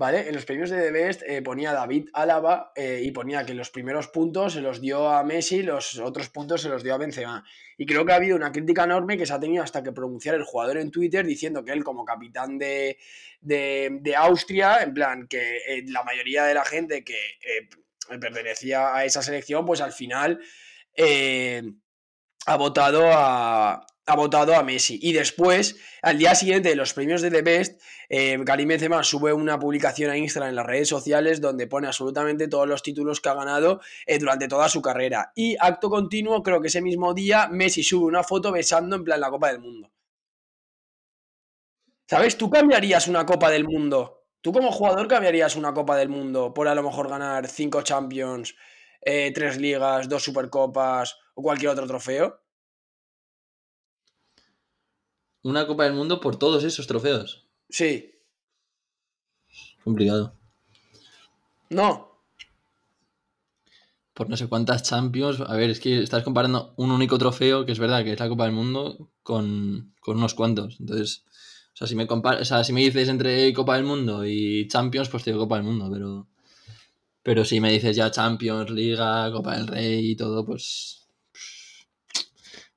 ¿vale? 0.00 0.26
En 0.26 0.34
los 0.34 0.46
premios 0.46 0.70
de 0.70 0.80
The 0.80 0.92
Best 0.92 1.22
eh, 1.26 1.42
ponía 1.42 1.74
David 1.74 2.08
Álava 2.14 2.72
eh, 2.74 3.02
y 3.04 3.10
ponía 3.10 3.44
que 3.44 3.52
los 3.52 3.68
primeros 3.68 4.08
puntos 4.08 4.54
se 4.54 4.62
los 4.62 4.80
dio 4.80 5.10
a 5.10 5.22
Messi, 5.24 5.62
los 5.62 5.98
otros 5.98 6.30
puntos 6.30 6.62
se 6.62 6.70
los 6.70 6.82
dio 6.82 6.94
a 6.94 6.96
Benzema. 6.96 7.44
Y 7.76 7.84
creo 7.84 8.06
que 8.06 8.12
ha 8.12 8.16
habido 8.16 8.34
una 8.34 8.50
crítica 8.50 8.84
enorme 8.84 9.18
que 9.18 9.26
se 9.26 9.34
ha 9.34 9.38
tenido 9.38 9.62
hasta 9.62 9.82
que 9.82 9.92
pronunciar 9.92 10.36
el 10.36 10.44
jugador 10.44 10.78
en 10.78 10.90
Twitter 10.90 11.26
diciendo 11.26 11.62
que 11.62 11.72
él 11.72 11.84
como 11.84 12.06
capitán 12.06 12.56
de, 12.56 12.96
de, 13.42 13.98
de 14.00 14.16
Austria, 14.16 14.78
en 14.82 14.94
plan 14.94 15.28
que 15.28 15.58
eh, 15.58 15.84
la 15.88 16.02
mayoría 16.02 16.44
de 16.44 16.54
la 16.54 16.64
gente 16.64 17.04
que 17.04 17.18
pertenecía 18.18 18.96
a 18.96 19.04
esa 19.04 19.20
selección, 19.20 19.66
pues 19.66 19.82
al 19.82 19.92
final 19.92 20.40
ha 22.46 22.56
votado 22.56 23.02
a 23.12 23.86
ha 24.10 24.16
votado 24.16 24.54
a 24.54 24.62
Messi 24.62 24.98
y 25.00 25.12
después 25.12 25.76
al 26.02 26.18
día 26.18 26.34
siguiente 26.34 26.68
de 26.68 26.76
los 26.76 26.92
premios 26.92 27.22
de 27.22 27.30
The 27.30 27.42
Best 27.42 27.80
eh, 28.08 28.38
Karim 28.44 28.68
Benzema 28.68 29.02
sube 29.04 29.32
una 29.32 29.58
publicación 29.58 30.10
a 30.10 30.16
Instagram 30.16 30.50
en 30.50 30.56
las 30.56 30.66
redes 30.66 30.88
sociales 30.88 31.40
donde 31.40 31.66
pone 31.66 31.86
absolutamente 31.86 32.48
todos 32.48 32.68
los 32.68 32.82
títulos 32.82 33.20
que 33.20 33.28
ha 33.28 33.34
ganado 33.34 33.80
eh, 34.06 34.18
durante 34.18 34.48
toda 34.48 34.68
su 34.68 34.82
carrera 34.82 35.32
y 35.34 35.56
acto 35.58 35.88
continuo 35.88 36.42
creo 36.42 36.60
que 36.60 36.68
ese 36.68 36.82
mismo 36.82 37.14
día 37.14 37.48
Messi 37.48 37.82
sube 37.82 38.06
una 38.06 38.22
foto 38.22 38.52
besando 38.52 38.96
en 38.96 39.04
plan 39.04 39.20
la 39.20 39.30
Copa 39.30 39.48
del 39.52 39.60
Mundo 39.60 39.90
¿sabes? 42.06 42.36
¿tú 42.36 42.50
cambiarías 42.50 43.08
una 43.08 43.24
Copa 43.24 43.50
del 43.50 43.64
Mundo? 43.64 44.24
¿tú 44.40 44.52
como 44.52 44.72
jugador 44.72 45.06
cambiarías 45.08 45.56
una 45.56 45.72
Copa 45.72 45.96
del 45.96 46.08
Mundo 46.08 46.52
por 46.52 46.68
a 46.68 46.74
lo 46.74 46.82
mejor 46.82 47.08
ganar 47.08 47.46
cinco 47.46 47.82
Champions 47.82 48.54
eh, 49.02 49.32
tres 49.34 49.58
ligas, 49.58 50.08
dos 50.08 50.22
supercopas 50.22 51.18
o 51.34 51.42
cualquier 51.42 51.70
otro 51.70 51.86
trofeo. 51.86 52.40
Una 55.42 55.66
Copa 55.66 55.84
del 55.84 55.94
Mundo 55.94 56.20
por 56.20 56.36
todos 56.36 56.64
esos 56.64 56.86
trofeos. 56.86 57.46
Sí. 57.68 58.10
Complicado. 59.84 60.34
No. 61.70 62.08
Por 64.12 64.28
no 64.28 64.36
sé 64.36 64.48
cuántas 64.48 64.82
Champions. 64.82 65.40
A 65.40 65.54
ver, 65.56 65.70
es 65.70 65.80
que 65.80 66.02
estás 66.02 66.22
comparando 66.24 66.74
un 66.76 66.90
único 66.90 67.16
trofeo, 67.16 67.64
que 67.64 67.72
es 67.72 67.78
verdad 67.78 68.04
que 68.04 68.12
es 68.12 68.20
la 68.20 68.28
Copa 68.28 68.44
del 68.44 68.52
Mundo, 68.52 69.10
con, 69.22 69.94
con 70.00 70.18
unos 70.18 70.34
cuantos. 70.34 70.76
Entonces, 70.80 71.24
o 71.72 71.76
sea, 71.76 71.86
si 71.86 71.94
me 71.94 72.06
compar- 72.06 72.40
o 72.40 72.44
sea, 72.44 72.62
si 72.64 72.72
me 72.72 72.80
dices 72.80 73.08
entre 73.08 73.52
Copa 73.54 73.76
del 73.76 73.84
Mundo 73.84 74.26
y 74.26 74.68
Champions, 74.68 75.08
pues 75.08 75.24
te 75.24 75.30
digo 75.30 75.44
Copa 75.44 75.56
del 75.56 75.64
Mundo, 75.64 75.88
pero. 75.90 76.26
Pero 77.22 77.44
si 77.44 77.60
me 77.60 77.70
dices 77.72 77.96
ya 77.96 78.10
Champions, 78.10 78.70
Liga, 78.70 79.30
Copa 79.32 79.56
del 79.56 79.66
Rey 79.66 80.10
y 80.10 80.16
todo, 80.16 80.44
pues. 80.44 80.99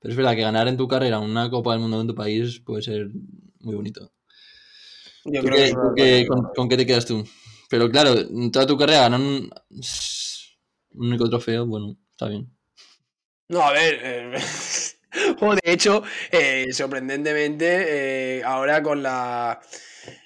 Pero 0.03 0.11
es 0.11 0.17
verdad 0.17 0.35
que 0.35 0.41
ganar 0.41 0.67
en 0.67 0.75
tu 0.75 0.85
carrera 0.87 1.19
una 1.19 1.49
Copa 1.49 1.71
del 1.71 1.79
Mundo 1.79 2.01
en 2.01 2.07
tu 2.07 2.13
país 2.13 2.59
puede 2.59 2.81
ser 2.83 3.07
muy 3.61 3.73
bonito. 3.73 4.11
Yo 5.23 5.41
¿Tú 5.41 5.47
creo 5.47 5.55
qué- 5.55 5.63
que 5.63 5.71
tú 5.71 5.93
qué- 5.95 6.25
con, 6.27 6.43
con 6.55 6.67
qué 6.69 6.75
te 6.77 6.85
quedas 6.85 7.05
tú? 7.05 7.25
Pero 7.69 7.89
claro, 7.89 8.13
en 8.19 8.51
toda 8.51 8.67
tu 8.67 8.77
carrera 8.77 9.03
ganar 9.03 9.21
un, 9.21 9.49
un 10.91 11.07
único 11.07 11.29
trofeo, 11.29 11.65
bueno, 11.65 11.95
está 12.11 12.27
bien. 12.27 12.49
No, 13.47 13.61
a 13.63 13.71
ver. 13.71 13.99
eh, 14.03 14.33
o 15.41 15.55
de 15.55 15.61
hecho, 15.71 16.03
eh, 16.31 16.67
sorprendentemente, 16.73 18.39
eh, 18.39 18.43
ahora 18.43 18.83
con 18.83 19.01
la. 19.01 19.61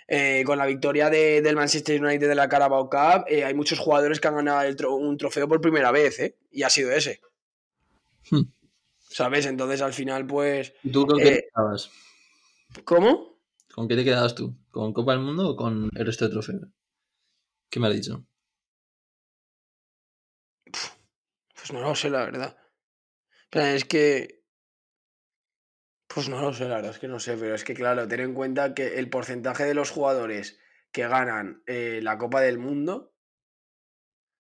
eh, 0.07 0.41
con 0.45 0.57
la 0.57 0.65
victoria 0.65 1.09
de- 1.11 1.41
del 1.43 1.55
Manchester 1.55 2.03
United 2.03 2.27
de 2.29 2.35
la 2.35 2.49
Carabao 2.49 2.89
Cup, 2.89 3.25
hay 3.29 3.53
muchos 3.53 3.77
jugadores 3.77 4.19
que 4.19 4.27
han 4.27 4.37
ganado 4.37 4.61
el 4.63 4.75
tro- 4.75 4.95
un 4.97 5.17
trofeo 5.17 5.47
por 5.47 5.61
primera 5.61 5.91
vez, 5.91 6.19
¿eh? 6.19 6.35
Y 6.51 6.63
ha 6.63 6.69
sido 6.71 6.91
ese. 6.91 7.21
Hmm. 8.31 8.41
¿Sabes? 9.17 9.47
Entonces 9.47 9.81
al 9.81 9.93
final, 9.93 10.27
pues. 10.27 10.75
¿Y 10.83 10.91
tú 10.91 11.07
con 11.07 11.17
qué 11.17 11.27
Eh, 11.27 11.35
te 11.37 11.49
quedabas? 11.49 11.89
¿Cómo? 12.85 13.41
¿Con 13.73 13.87
qué 13.87 13.95
te 13.95 14.03
quedabas 14.03 14.35
tú? 14.35 14.55
¿Con 14.69 14.93
Copa 14.93 15.13
del 15.13 15.21
Mundo 15.21 15.49
o 15.49 15.55
con 15.55 15.89
el 15.91 16.05
resto 16.05 16.25
de 16.25 16.31
trofeos? 16.31 16.67
¿Qué 17.67 17.79
me 17.79 17.87
has 17.87 17.95
dicho? 17.95 18.27
Pues 20.65 21.73
no 21.73 21.81
lo 21.81 21.95
sé, 21.95 22.11
la 22.11 22.25
verdad. 22.25 22.57
Plan, 23.49 23.73
Es 23.73 23.85
que. 23.85 24.43
Pues 26.07 26.29
no 26.29 26.39
lo 26.39 26.53
sé, 26.53 26.65
la 26.65 26.75
verdad 26.75 26.91
es 26.91 26.99
que 26.99 27.07
no 27.07 27.19
sé, 27.19 27.37
pero 27.37 27.55
es 27.55 27.63
que 27.63 27.73
claro, 27.73 28.07
ten 28.07 28.19
en 28.19 28.35
cuenta 28.35 28.75
que 28.75 28.99
el 28.99 29.09
porcentaje 29.09 29.63
de 29.63 29.73
los 29.73 29.89
jugadores 29.89 30.59
que 30.91 31.07
ganan 31.07 31.63
eh, 31.65 32.01
la 32.03 32.19
Copa 32.19 32.41
del 32.41 32.59
Mundo 32.59 33.15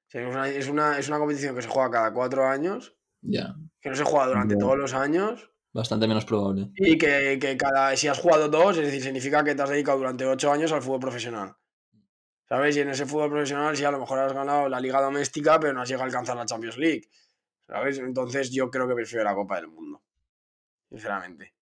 o 0.07 0.09
sea, 0.09 0.21
es, 0.21 0.27
una, 0.27 0.49
es, 0.49 0.67
una, 0.69 0.99
es 0.99 1.07
una 1.07 1.17
competición 1.17 1.55
que 1.55 1.63
se 1.63 1.67
juega 1.67 1.91
cada 1.91 2.13
cuatro 2.13 2.47
años, 2.47 2.96
Ya, 3.21 3.55
que 3.81 3.89
no 3.89 3.95
se 3.95 4.03
juega 4.03 4.27
durante 4.27 4.55
Ya. 4.55 4.59
todos 4.59 4.77
los 4.77 4.93
años 4.93 5.51
bastante 5.73 6.07
menos 6.07 6.25
probable. 6.25 6.69
y 6.75 6.97
que, 6.97 7.37
que 7.39 7.55
cada 7.57 7.95
si 7.95 8.07
has 8.07 8.17
jugado 8.19 8.47
dos, 8.49 8.77
es 8.77 8.85
decir, 8.85 9.01
significa 9.01 9.43
que 9.43 9.53
te 9.55 9.61
has 9.61 9.69
dedicado 9.69 9.97
durante 9.99 10.25
ocho 10.25 10.51
años 10.51 10.71
al 10.71 10.81
fútbol 10.81 10.99
profesional. 10.99 11.55
¿Sabes? 12.49 12.77
Y 12.77 12.79
en 12.79 12.89
ese 12.89 13.05
fútbol 13.05 13.29
profesional 13.29 13.75
sí, 13.75 13.83
a 13.83 13.91
lo 13.91 13.99
mejor 13.99 14.19
has 14.19 14.31
ganado 14.33 14.69
la 14.69 14.79
liga 14.79 15.01
doméstica, 15.01 15.59
pero 15.59 15.73
no 15.73 15.81
has 15.81 15.89
llegado 15.89 16.03
a 16.03 16.07
alcanzar 16.07 16.37
la 16.37 16.45
Champions 16.45 16.77
League. 16.77 17.09
¿Sabes? 17.67 17.99
Entonces 17.99 18.51
yo 18.51 18.71
creo 18.71 18.87
que 18.87 18.95
prefiero 18.95 19.25
la 19.25 19.35
Copa 19.35 19.57
del 19.57 19.67
Mundo. 19.67 20.01
Sinceramente. 20.89 21.53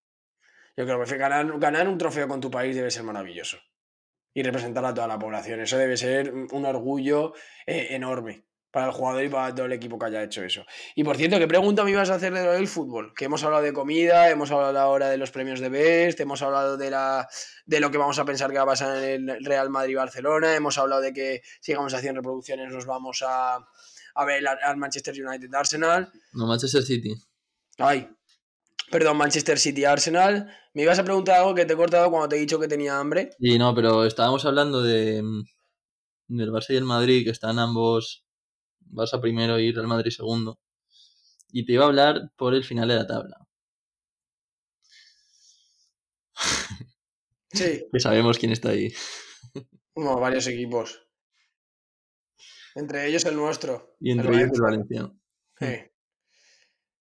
Yo 0.77 0.85
creo 0.85 1.03
que 1.03 1.17
ganar, 1.17 1.57
ganar 1.57 1.87
un 1.87 1.97
trofeo 1.97 2.27
con 2.27 2.39
tu 2.39 2.51
país 2.51 2.75
debe 2.75 2.91
ser 2.91 3.03
maravilloso. 3.03 3.57
Y 4.33 4.43
representar 4.43 4.85
a 4.85 4.93
toda 4.93 5.07
la 5.07 5.17
población. 5.17 5.61
Eso 5.61 5.77
debe 5.77 5.97
ser 5.97 6.31
un 6.33 6.65
orgullo 6.65 7.33
eh, 7.65 7.87
enorme 7.91 8.45
para 8.75 8.87
el 8.87 8.91
jugador 8.91 9.23
y 9.23 9.29
para 9.29 9.55
todo 9.55 9.67
el 9.67 9.71
equipo 9.71 9.97
que 9.97 10.07
haya 10.07 10.21
hecho 10.21 10.43
eso. 10.43 10.65
Y 10.95 11.05
por 11.05 11.15
cierto, 11.15 11.39
¿qué 11.39 11.47
pregunta 11.47 11.85
me 11.85 11.91
ibas 11.91 12.09
a 12.09 12.15
hacer 12.15 12.33
de 12.33 12.43
lo 12.43 12.51
del 12.51 12.67
fútbol? 12.67 13.13
Que 13.15 13.23
hemos 13.23 13.41
hablado 13.45 13.63
de 13.63 13.71
comida, 13.71 14.29
hemos 14.29 14.51
hablado 14.51 14.77
ahora 14.77 15.07
de 15.07 15.15
los 15.17 15.31
premios 15.31 15.61
de 15.61 15.69
Best, 15.69 16.19
hemos 16.19 16.41
hablado 16.41 16.75
de, 16.75 16.89
la, 16.91 17.25
de 17.65 17.79
lo 17.79 17.89
que 17.89 17.97
vamos 17.97 18.19
a 18.19 18.25
pensar 18.25 18.51
que 18.51 18.57
va 18.57 18.63
a 18.63 18.65
pasar 18.65 19.01
en 19.01 19.29
el 19.29 19.45
Real 19.45 19.69
Madrid-Barcelona, 19.69 20.57
hemos 20.57 20.77
hablado 20.77 20.99
de 21.01 21.13
que 21.13 21.41
si 21.61 21.71
llegamos 21.71 21.93
a 21.93 21.99
100 21.99 22.15
reproducciones 22.17 22.69
nos 22.73 22.85
vamos 22.85 23.23
a, 23.25 23.55
a 24.15 24.25
ver 24.25 24.45
al- 24.45 24.75
Manchester 24.75 25.15
United-Arsenal. 25.25 26.11
No, 26.33 26.45
Manchester 26.45 26.83
City. 26.83 27.15
Ay, 27.77 28.09
perdón, 28.91 29.15
Manchester 29.15 29.57
City-Arsenal. 29.57 30.53
Me 30.73 30.81
ibas 30.83 30.99
a 30.99 31.03
preguntar 31.05 31.37
algo 31.39 31.55
que 31.55 31.65
te 31.65 31.71
he 31.75 31.77
cortado 31.77 32.11
cuando 32.11 32.27
te 32.27 32.35
he 32.35 32.39
dicho 32.39 32.59
que 32.59 32.67
tenía 32.67 32.99
hambre. 32.99 33.29
Y 33.39 33.57
no, 33.57 33.73
pero 33.73 34.03
estábamos 34.03 34.43
hablando 34.45 34.81
de 34.83 35.23
mm, 35.23 35.43
del 36.27 36.51
Barça 36.51 36.71
y 36.71 36.75
el 36.75 36.83
Madrid, 36.83 37.23
que 37.23 37.31
están 37.31 37.57
ambos 37.57 38.24
Barça 38.85 39.19
primero 39.21 39.59
y 39.59 39.71
Real 39.71 39.87
Madrid 39.87 40.11
segundo. 40.11 40.59
Y 41.51 41.65
te 41.65 41.73
iba 41.73 41.85
a 41.85 41.87
hablar 41.87 42.31
por 42.35 42.53
el 42.53 42.63
final 42.63 42.87
de 42.87 42.95
la 42.95 43.07
tabla. 43.07 43.37
Sí, 47.53 47.87
Que 47.89 47.99
sabemos 48.01 48.37
quién 48.37 48.51
está 48.51 48.69
ahí. 48.69 48.93
bueno, 49.95 50.19
varios 50.19 50.45
equipos. 50.47 51.07
Entre 52.75 53.07
ellos 53.07 53.23
el 53.23 53.37
nuestro. 53.37 53.95
Y 54.01 54.11
el 54.11 54.19
entre 54.19 54.35
ellos 54.35 54.51
el. 54.55 54.61
Valencia. 54.61 55.11
Sí. 55.57 55.91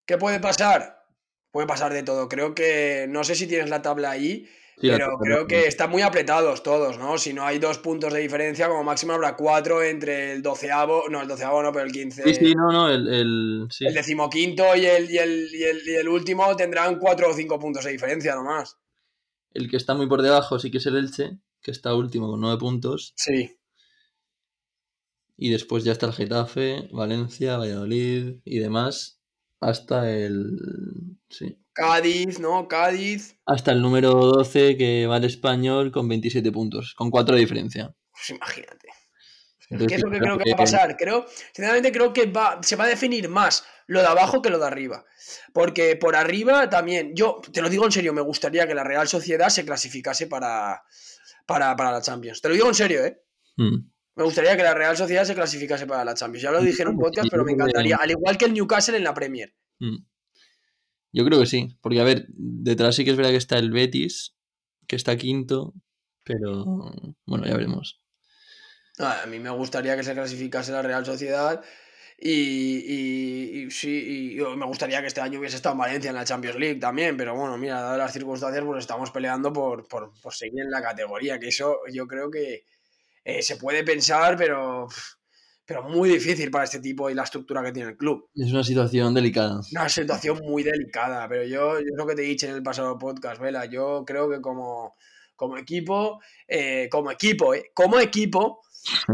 ¿Qué 0.05 0.17
puede 0.17 0.39
pasar? 0.39 1.04
Puede 1.55 1.67
pasar 1.67 1.93
de 1.93 2.03
todo. 2.03 2.27
Creo 2.27 2.53
que, 2.53 3.05
no 3.07 3.23
sé 3.23 3.33
si 3.33 3.47
tienes 3.47 3.69
la 3.69 3.81
tabla 3.81 4.11
ahí, 4.11 4.45
Sí, 4.77 4.89
pero 4.89 5.05
tabla 5.05 5.19
creo 5.21 5.47
que 5.47 5.67
están 5.67 5.89
muy 5.89 6.01
apretados 6.01 6.63
todos, 6.63 6.97
¿no? 6.97 7.17
Si 7.17 7.31
no 7.31 7.45
hay 7.45 7.59
dos 7.59 7.77
puntos 7.77 8.11
de 8.11 8.19
diferencia, 8.19 8.67
como 8.67 8.83
máximo 8.83 9.13
habrá 9.13 9.37
cuatro 9.37 9.81
entre 9.81 10.33
el 10.33 10.41
doceavo, 10.41 11.07
no, 11.09 11.21
el 11.21 11.29
doceavo 11.29 11.63
no, 11.63 11.71
pero 11.71 11.85
el 11.85 11.93
quince. 11.93 12.23
Sí, 12.23 12.35
sí, 12.35 12.53
no, 12.53 12.73
no, 12.73 12.89
el, 12.89 13.07
el, 13.07 13.67
sí. 13.69 13.85
El 13.85 13.93
decimoquinto 13.93 14.75
y 14.75 14.85
el, 14.85 15.09
y, 15.09 15.17
el, 15.17 15.49
y, 15.49 15.63
el, 15.63 15.81
y 15.87 15.93
el 15.93 16.09
último 16.09 16.53
tendrán 16.57 16.99
cuatro 16.99 17.29
o 17.29 17.33
cinco 17.33 17.57
puntos 17.57 17.85
de 17.85 17.91
diferencia 17.93 18.35
nomás. 18.35 18.77
El 19.53 19.69
que 19.69 19.77
está 19.77 19.93
muy 19.93 20.07
por 20.07 20.21
debajo 20.21 20.59
sí 20.59 20.69
que 20.69 20.79
es 20.79 20.85
el 20.87 20.97
Elche, 20.97 21.37
que 21.61 21.71
está 21.71 21.95
último 21.95 22.29
con 22.29 22.41
nueve 22.41 22.57
puntos. 22.57 23.13
Sí. 23.15 23.57
Y 25.37 25.51
después 25.51 25.85
ya 25.85 25.93
está 25.93 26.07
el 26.07 26.11
Getafe, 26.11 26.89
Valencia, 26.91 27.55
Valladolid 27.55 28.39
y 28.43 28.59
demás. 28.59 29.21
Hasta 29.65 30.11
el. 30.11 30.59
Sí. 31.27 31.57
Cádiz, 31.73 32.39
¿no? 32.39 32.67
Cádiz. 32.67 33.35
Hasta 33.47 33.71
el 33.71 33.81
número 33.81 34.11
12 34.11 34.77
que 34.77 35.07
va 35.07 35.17
el 35.17 35.23
español 35.23 35.91
con 35.91 36.07
27 36.07 36.51
puntos, 36.51 36.93
con 36.93 37.09
4 37.09 37.33
de 37.33 37.41
diferencia. 37.41 37.95
Pues 38.11 38.29
imagínate. 38.29 38.89
Entonces, 39.71 39.87
¿Qué 39.87 39.95
es 39.95 40.03
lo 40.03 40.11
que 40.11 40.19
creo 40.19 40.35
creo 40.35 40.45
que 40.45 40.51
va 40.51 40.55
a 40.55 40.57
pasar? 40.57 40.95
Creo, 40.95 41.25
sinceramente 41.51 41.91
creo 41.91 42.13
que 42.13 42.27
va, 42.27 42.59
se 42.61 42.75
va 42.75 42.83
a 42.83 42.87
definir 42.87 43.27
más 43.27 43.65
lo 43.87 44.01
de 44.01 44.07
abajo 44.07 44.43
que 44.43 44.51
lo 44.51 44.59
de 44.59 44.67
arriba. 44.67 45.03
Porque 45.51 45.95
por 45.95 46.15
arriba 46.15 46.69
también, 46.69 47.15
yo 47.15 47.41
te 47.51 47.63
lo 47.63 47.69
digo 47.69 47.85
en 47.85 47.91
serio, 47.91 48.13
me 48.13 48.21
gustaría 48.21 48.67
que 48.67 48.75
la 48.75 48.83
Real 48.83 49.07
Sociedad 49.07 49.49
se 49.49 49.65
clasificase 49.65 50.27
para, 50.27 50.83
para, 51.47 51.75
para 51.75 51.91
la 51.91 52.01
Champions. 52.03 52.39
Te 52.39 52.49
lo 52.49 52.53
digo 52.53 52.67
en 52.67 52.75
serio, 52.75 53.03
¿eh? 53.03 53.19
Hmm. 53.57 53.89
Me 54.15 54.23
gustaría 54.23 54.55
que 54.55 54.63
la 54.63 54.73
Real 54.73 54.95
Sociedad 54.95 55.25
se 55.25 55.35
clasificase 55.35 55.85
para 55.87 56.05
la 56.05 56.13
Champions. 56.13 56.41
Ya 56.43 56.51
lo 56.51 56.61
dije 56.61 56.81
en 56.83 56.89
un 56.89 56.97
podcast, 56.97 57.27
pero 57.29 57.43
me 57.43 57.51
encantaría. 57.51 57.97
Al 57.97 58.11
igual 58.11 58.37
que 58.37 58.45
el 58.45 58.53
Newcastle 58.53 58.97
en 58.97 59.03
la 59.03 59.13
Premier. 59.13 59.53
Mm. 59.79 59.97
Yo 61.11 61.25
creo 61.25 61.39
que 61.39 61.45
sí, 61.45 61.77
porque 61.81 61.99
a 62.01 62.03
ver, 62.03 62.25
detrás 62.29 62.95
sí 62.95 63.03
que 63.05 63.11
es 63.11 63.17
verdad 63.17 63.31
que 63.31 63.37
está 63.37 63.57
el 63.57 63.71
Betis, 63.71 64.35
que 64.87 64.95
está 64.97 65.15
quinto, 65.17 65.73
pero 66.23 66.65
bueno, 67.25 67.45
ya 67.45 67.55
veremos. 67.55 68.01
A 68.99 69.25
mí 69.27 69.39
me 69.39 69.49
gustaría 69.49 69.95
que 69.95 70.03
se 70.03 70.13
clasificase 70.13 70.71
la 70.71 70.81
Real 70.81 71.05
Sociedad 71.05 71.61
y, 72.17 72.31
y- 72.31 73.63
y 73.65 73.71
sí, 73.71 74.35
y 74.37 74.55
me 74.55 74.65
gustaría 74.65 75.01
que 75.01 75.07
este 75.07 75.19
año 75.21 75.39
hubiese 75.39 75.57
estado 75.57 75.73
en 75.73 75.79
Valencia 75.79 76.09
en 76.09 76.15
la 76.15 76.23
Champions 76.25 76.57
League 76.57 76.79
también, 76.79 77.15
pero 77.17 77.35
bueno, 77.35 77.57
mira, 77.57 77.81
dadas 77.81 77.97
las 77.97 78.13
circunstancias, 78.13 78.63
pues 78.65 78.79
estamos 78.79 79.11
peleando 79.11 79.51
por, 79.51 79.87
por, 79.87 80.13
por 80.21 80.33
seguir 80.33 80.61
en 80.61 80.71
la 80.71 80.81
categoría, 80.81 81.39
que 81.39 81.49
eso 81.49 81.77
yo 81.91 82.07
creo 82.07 82.29
que 82.31 82.65
eh, 83.25 83.41
se 83.41 83.57
puede 83.57 83.83
pensar, 83.83 84.37
pero, 84.37 84.87
pero 85.65 85.83
muy 85.89 86.09
difícil 86.09 86.51
para 86.51 86.65
este 86.65 86.79
tipo 86.79 87.09
y 87.09 87.15
la 87.15 87.23
estructura 87.23 87.63
que 87.63 87.71
tiene 87.71 87.89
el 87.89 87.97
club. 87.97 88.29
Es 88.35 88.51
una 88.51 88.63
situación 88.63 89.15
delicada. 89.15 89.59
Una 89.71 89.89
situación 89.89 90.39
muy 90.45 90.61
delicada, 90.61 91.27
pero 91.27 91.43
yo, 91.43 91.79
yo 91.79 91.87
es 91.87 91.97
lo 91.97 92.05
que 92.05 92.13
te 92.13 92.21
he 92.21 92.27
dicho 92.27 92.45
en 92.45 92.53
el 92.53 92.61
pasado 92.61 92.99
podcast, 92.99 93.41
Vela, 93.41 93.65
yo 93.65 94.03
creo 94.05 94.29
que 94.29 94.39
como, 94.41 94.95
como 95.35 95.57
equipo, 95.57 96.21
eh, 96.47 96.87
como 96.91 97.09
equipo, 97.09 97.55
eh, 97.55 97.71
como 97.73 97.99
equipo, 97.99 98.61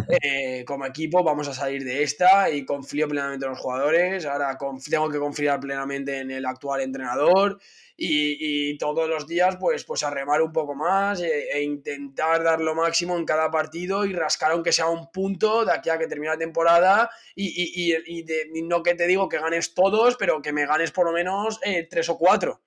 eh, 0.09 0.63
como 0.65 0.85
equipo 0.85 1.23
vamos 1.23 1.47
a 1.47 1.53
salir 1.53 1.83
de 1.83 2.03
esta 2.03 2.49
y 2.49 2.65
confío 2.65 3.07
plenamente 3.07 3.45
en 3.45 3.51
los 3.51 3.59
jugadores, 3.59 4.25
ahora 4.25 4.57
tengo 4.89 5.09
que 5.09 5.19
confiar 5.19 5.59
plenamente 5.59 6.19
en 6.19 6.31
el 6.31 6.45
actual 6.45 6.81
entrenador 6.81 7.59
y, 7.97 8.77
todos 8.77 9.07
los 9.07 9.27
días 9.27 9.57
pues, 9.59 9.83
pues 9.83 10.03
a 10.03 10.09
remar 10.09 10.41
un 10.41 10.51
poco 10.51 10.73
más 10.73 11.21
e, 11.21 11.49
e 11.53 11.61
intentar 11.61 12.43
dar 12.43 12.59
lo 12.59 12.73
máximo 12.73 13.15
en 13.17 13.25
cada 13.25 13.51
partido 13.51 14.05
y 14.05 14.13
rascar 14.13 14.51
aunque 14.53 14.71
sea 14.71 14.87
un 14.87 15.11
punto 15.11 15.65
de 15.65 15.71
aquí 15.71 15.89
a 15.89 15.99
que 15.99 16.07
termine 16.07 16.31
la 16.31 16.37
temporada 16.37 17.11
y, 17.35 18.23
de- 18.23 18.49
no 18.63 18.81
que 18.81 18.95
te 18.95 19.07
digo 19.07 19.29
que 19.29 19.39
ganes 19.39 19.73
todos, 19.73 20.15
pero 20.17 20.41
que 20.41 20.53
me 20.53 20.65
ganes 20.65 20.91
por 20.91 21.05
lo 21.05 21.11
menos 21.11 21.59
eh, 21.63 21.87
tres 21.89 22.09
o 22.09 22.17
cuatro, 22.17 22.61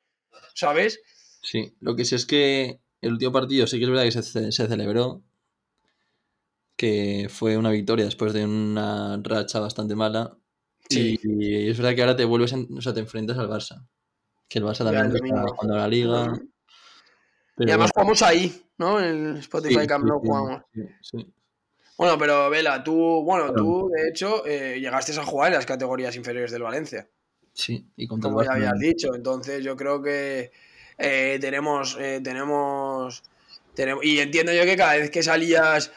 ¿sabes? 0.55 1.01
Sí, 1.43 1.75
lo 1.81 1.97
que 1.97 2.05
sí 2.05 2.15
es 2.15 2.27
que 2.27 2.81
el 3.01 3.13
último 3.13 3.33
partido 3.33 3.67
sí 3.67 3.79
que 3.79 3.85
es 3.85 3.91
verdad 3.91 4.05
que 4.05 4.53
se 4.53 4.69
celebró, 4.69 5.23
que 6.77 7.29
fue 7.31 7.57
una 7.57 7.71
victoria 7.71 8.05
después 8.05 8.33
de 8.33 8.45
una 8.45 9.21
racha 9.23 9.61
bastante 9.61 9.95
mala. 9.95 10.37
Sí. 10.89 11.19
Y, 11.23 11.69
es 11.71 11.79
verdad 11.79 11.95
que 11.95 12.03
ahora 12.03 12.17
te 12.17 12.25
vuelves, 12.25 12.53
en- 12.53 12.69
o 12.77 12.81
sea, 12.81 12.93
te 12.93 13.01
enfrentas 13.01 13.39
al 13.39 13.49
Barça. 13.49 13.87
Que 14.49 14.59
el 14.59 14.65
Barça 14.65 14.85
también 14.85 15.07
el 15.07 15.15
está 15.17 15.47
jugando 15.49 15.75
a 15.75 15.79
la 15.79 15.89
liga. 15.89 16.33
Pero 17.57 17.69
y 17.69 17.71
además 17.71 17.91
bueno, 17.95 18.07
jugamos 18.15 18.23
ahí, 18.23 18.63
¿no? 18.79 19.01
En 19.01 19.37
Spotify 19.39 19.81
sí, 19.81 19.87
Camp 19.87 20.05
sí, 20.05 20.09
Nou 20.11 20.21
sí, 20.21 20.27
jugamos. 20.27 20.63
sí, 20.73 20.83
sí. 21.01 21.35
Bueno, 21.97 22.19
pero 22.19 22.51
Vela, 22.51 22.83
tú, 22.83 23.23
bueno, 23.25 23.47
Claro. 23.47 23.63
tú 23.63 23.91
de 23.95 24.09
hecho 24.09 24.45
eh, 24.47 24.81
llegaste 24.81 25.19
a 25.19 25.25
jugar 25.25 25.49
en 25.49 25.55
las 25.55 25.67
categorías 25.67 26.17
inferiores 26.17 26.51
del 26.51 26.63
Valencia, 26.63 27.09
Sí, 27.53 27.89
y 27.97 28.09
contra 28.09 28.29
el 28.29 28.35
como 28.35 28.45
ya 28.45 28.53
habías 28.53 28.79
dicho. 28.81 29.15
Entonces 29.15 29.63
yo 29.63 29.77
creo 29.77 30.03
que 30.03 30.51
eh, 30.99 31.39
tenemos, 31.41 31.97
eh, 32.01 32.21
tenemos, 32.23 33.23
tenemos, 33.75 34.05
y 34.05 34.21
entiendo 34.21 34.53
yo 34.53 34.65
que 34.65 34.77
cada 34.77 34.95
vez 34.95 35.11
que 35.11 35.23
salías, 35.23 35.91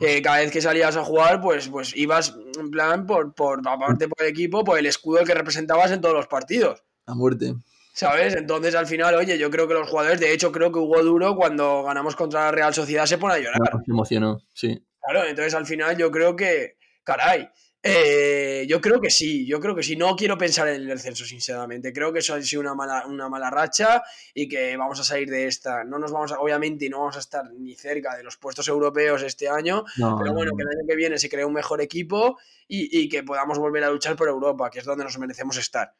eh, 0.00 0.22
cada 0.22 0.38
vez 0.38 0.50
que 0.50 0.60
salías 0.60 0.96
a 0.96 1.04
jugar, 1.04 1.40
pues, 1.40 1.68
pues 1.68 1.96
ibas 1.96 2.34
en 2.58 2.70
plan 2.70 3.06
por, 3.06 3.34
por 3.34 3.60
aparte 3.66 4.08
por 4.08 4.22
el 4.22 4.28
equipo, 4.30 4.64
por 4.64 4.78
el 4.78 4.86
escudo 4.86 5.24
que 5.24 5.34
representabas 5.34 5.90
en 5.90 6.00
todos 6.00 6.14
los 6.14 6.26
partidos. 6.26 6.82
A 7.06 7.14
muerte. 7.14 7.54
¿Sabes? 7.94 8.34
Entonces 8.34 8.74
al 8.74 8.86
final, 8.86 9.14
oye, 9.14 9.36
yo 9.38 9.50
creo 9.50 9.68
que 9.68 9.74
los 9.74 9.88
jugadores, 9.88 10.18
de 10.18 10.32
hecho, 10.32 10.50
creo 10.50 10.72
que 10.72 10.78
Hugo 10.78 11.02
Duro 11.02 11.36
cuando 11.36 11.82
ganamos 11.82 12.16
contra 12.16 12.44
la 12.44 12.50
Real 12.50 12.72
Sociedad 12.72 13.04
se 13.04 13.18
pone 13.18 13.34
a 13.34 13.38
llorar. 13.38 13.60
Se 13.84 13.90
emocionó, 13.90 14.40
sí. 14.54 14.82
Claro, 15.00 15.26
entonces 15.26 15.54
al 15.54 15.66
final 15.66 15.96
yo 15.96 16.10
creo 16.10 16.34
que, 16.36 16.76
caray, 17.04 17.50
eh, 17.84 18.64
yo 18.68 18.80
creo 18.80 19.00
que 19.00 19.10
sí, 19.10 19.44
yo 19.46 19.58
creo 19.60 19.74
que 19.74 19.82
sí. 19.82 19.96
No 19.96 20.14
quiero 20.14 20.38
pensar 20.38 20.68
en 20.68 20.76
el 20.76 20.86
descenso, 20.86 21.24
sinceramente. 21.24 21.92
Creo 21.92 22.12
que 22.12 22.20
eso 22.20 22.34
ha 22.34 22.40
sido 22.42 22.60
una 22.60 22.74
mala, 22.74 23.06
una 23.06 23.28
mala 23.28 23.50
racha 23.50 24.02
y 24.34 24.48
que 24.48 24.76
vamos 24.76 25.00
a 25.00 25.04
salir 25.04 25.28
de 25.28 25.46
esta. 25.48 25.82
No 25.84 25.98
nos 25.98 26.12
vamos 26.12 26.30
a, 26.32 26.38
obviamente, 26.40 26.88
no 26.88 27.00
vamos 27.00 27.16
a 27.16 27.20
estar 27.20 27.50
ni 27.52 27.74
cerca 27.74 28.16
de 28.16 28.22
los 28.22 28.36
puestos 28.36 28.68
europeos 28.68 29.22
este 29.22 29.48
año, 29.48 29.84
No, 29.96 30.16
pero 30.18 30.32
bueno, 30.32 30.52
no, 30.52 30.56
que 30.56 30.62
el 30.62 30.68
año 30.68 30.86
que 30.88 30.96
viene 30.96 31.18
se 31.18 31.28
cree 31.28 31.44
un 31.44 31.52
mejor 31.54 31.80
equipo 31.80 32.38
y, 32.68 33.00
y 33.00 33.08
que 33.08 33.22
podamos 33.24 33.58
volver 33.58 33.82
a 33.84 33.90
luchar 33.90 34.14
por 34.16 34.28
Europa, 34.28 34.70
que 34.70 34.78
es 34.78 34.84
donde 34.84 35.04
nos 35.04 35.18
merecemos 35.18 35.56
estar. 35.56 35.92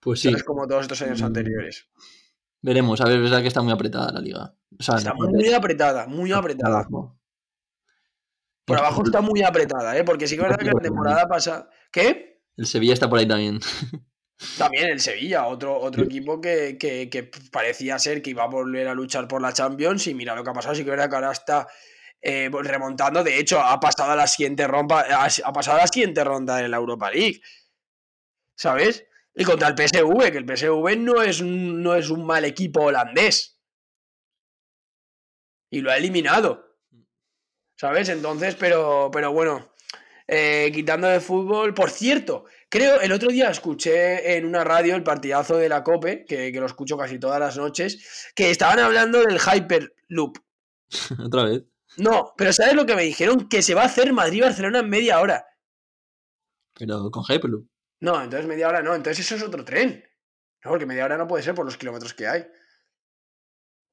Pues 0.00 0.20
sí. 0.20 0.32
Como 0.42 0.66
todos 0.68 0.82
estos 0.82 1.00
años 1.02 1.22
Mm. 1.22 1.24
anteriores. 1.24 1.88
veremos. 2.60 3.00
A 3.00 3.04
ver, 3.06 3.16
es 3.16 3.22
verdad 3.22 3.42
que 3.42 3.48
está 3.48 3.62
muy 3.62 3.72
apretada 3.72 4.12
la 4.12 4.20
liga. 4.20 4.54
O 4.78 4.82
sea, 4.82 4.96
Está 4.96 5.14
muy 5.14 5.52
apretada, 5.52 6.06
muy 6.06 6.30
apretada. 6.32 6.86
Por 8.64 8.78
abajo 8.78 9.02
está 9.04 9.20
muy 9.20 9.42
apretada, 9.42 9.96
¿eh? 9.96 10.04
Porque 10.04 10.26
sí 10.26 10.36
que 10.36 10.42
es 10.42 10.48
verdad 10.48 10.58
que 10.58 10.70
la 10.72 10.80
temporada 10.80 11.26
pasa. 11.28 11.68
¿Qué? 11.92 12.42
El 12.56 12.66
Sevilla 12.66 12.94
está 12.94 13.08
por 13.08 13.18
ahí 13.18 13.26
también. 13.28 13.60
También 14.58 14.88
el 14.90 15.00
Sevilla, 15.00 15.46
otro, 15.46 15.78
otro 15.80 16.02
equipo 16.02 16.40
que, 16.40 16.76
que- 16.76 17.08
que 17.08 17.30
parecía 17.52 17.98
ser 18.00 18.20
que 18.20 18.30
iba 18.30 18.42
a 18.42 18.48
volver 18.48 18.88
a 18.88 18.94
luchar 18.94 19.28
por 19.28 19.40
la 19.40 19.52
Champions 19.52 20.08
y 20.08 20.14
mira 20.14 20.34
lo 20.34 20.42
que 20.42 20.50
ha 20.50 20.52
pasado, 20.52 20.74
sí 20.74 20.82
que 20.82 20.90
es 20.90 20.96
verdad 20.96 21.08
que 21.08 21.14
ahora 21.14 21.30
está 21.30 21.68
eh, 22.20 22.48
pues 22.50 22.66
remontando, 22.66 23.22
de 23.22 23.38
hecho 23.38 23.60
ha 23.60 23.78
pasado 23.78 24.10
a 24.10 24.16
la 24.16 24.26
siguiente 24.26 24.66
ronda, 24.66 25.00
ha, 25.08 25.26
ha 25.44 25.52
pasado 25.52 25.78
a 25.78 25.82
la 25.82 25.86
siguiente 25.86 26.24
ronda 26.24 26.60
en 26.62 26.70
la 26.72 26.78
Europa 26.78 27.12
League, 27.12 27.40
¿sabes? 28.58 29.06
Y 29.36 29.44
contra 29.44 29.68
el 29.68 29.76
PSV, 29.76 30.32
que 30.32 30.38
el 30.38 30.46
PSV 30.46 30.96
no 30.98 31.22
es, 31.22 31.40
no 31.40 31.94
es 31.94 32.10
un 32.10 32.26
mal 32.26 32.44
equipo 32.44 32.82
holandés. 32.82 33.60
Y 35.70 35.80
lo 35.80 35.90
ha 35.92 35.96
eliminado. 35.96 36.73
¿Sabes? 37.76 38.08
Entonces, 38.08 38.54
pero, 38.54 39.10
pero 39.12 39.32
bueno, 39.32 39.72
eh, 40.26 40.70
quitando 40.72 41.08
de 41.08 41.20
fútbol, 41.20 41.74
por 41.74 41.90
cierto, 41.90 42.44
creo, 42.68 43.00
el 43.00 43.12
otro 43.12 43.30
día 43.30 43.50
escuché 43.50 44.36
en 44.36 44.46
una 44.46 44.64
radio 44.64 44.94
el 44.94 45.02
partidazo 45.02 45.56
de 45.56 45.68
la 45.68 45.82
COPE, 45.82 46.24
que, 46.24 46.52
que 46.52 46.60
lo 46.60 46.66
escucho 46.66 46.96
casi 46.96 47.18
todas 47.18 47.40
las 47.40 47.56
noches, 47.56 48.32
que 48.34 48.50
estaban 48.50 48.78
hablando 48.78 49.20
del 49.20 49.38
Hyperloop. 49.38 50.38
Otra 51.24 51.44
vez. 51.44 51.62
No, 51.96 52.32
pero 52.36 52.52
¿sabes 52.52 52.74
lo 52.74 52.86
que 52.86 52.96
me 52.96 53.02
dijeron? 53.02 53.48
Que 53.48 53.62
se 53.62 53.74
va 53.74 53.82
a 53.82 53.86
hacer 53.86 54.12
Madrid-Barcelona 54.12 54.80
en 54.80 54.88
media 54.88 55.20
hora. 55.20 55.46
Pero 56.76 57.10
con 57.10 57.22
Hyperloop. 57.22 57.66
No, 58.00 58.22
entonces 58.22 58.46
media 58.46 58.68
hora 58.68 58.82
no, 58.82 58.94
entonces 58.94 59.24
eso 59.24 59.36
es 59.36 59.42
otro 59.42 59.64
tren. 59.64 60.04
No, 60.64 60.70
porque 60.70 60.86
media 60.86 61.04
hora 61.04 61.16
no 61.16 61.28
puede 61.28 61.42
ser 61.42 61.54
por 61.54 61.64
los 61.64 61.76
kilómetros 61.76 62.14
que 62.14 62.26
hay. 62.26 62.46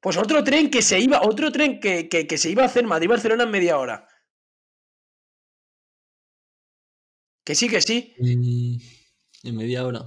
Pues 0.02 0.18
otro 0.18 0.44
tren 0.44 0.70
que 0.70 0.82
se 0.82 1.00
iba, 1.00 1.22
otro 1.22 1.52
tren 1.52 1.80
que, 1.80 2.10
que- 2.10 2.28
que 2.28 2.38
se 2.38 2.50
iba 2.50 2.64
a 2.64 2.66
hacer 2.66 2.86
Madrid-Barcelona 2.86 3.44
en 3.44 3.52
media 3.52 3.78
hora. 3.78 4.08
Que 7.46 7.56
sí, 7.56 7.70
que 7.70 7.82
sí. 7.82 8.14
Mm, 8.20 8.78
En 9.48 9.56
media 9.56 9.86
hora. 9.86 10.06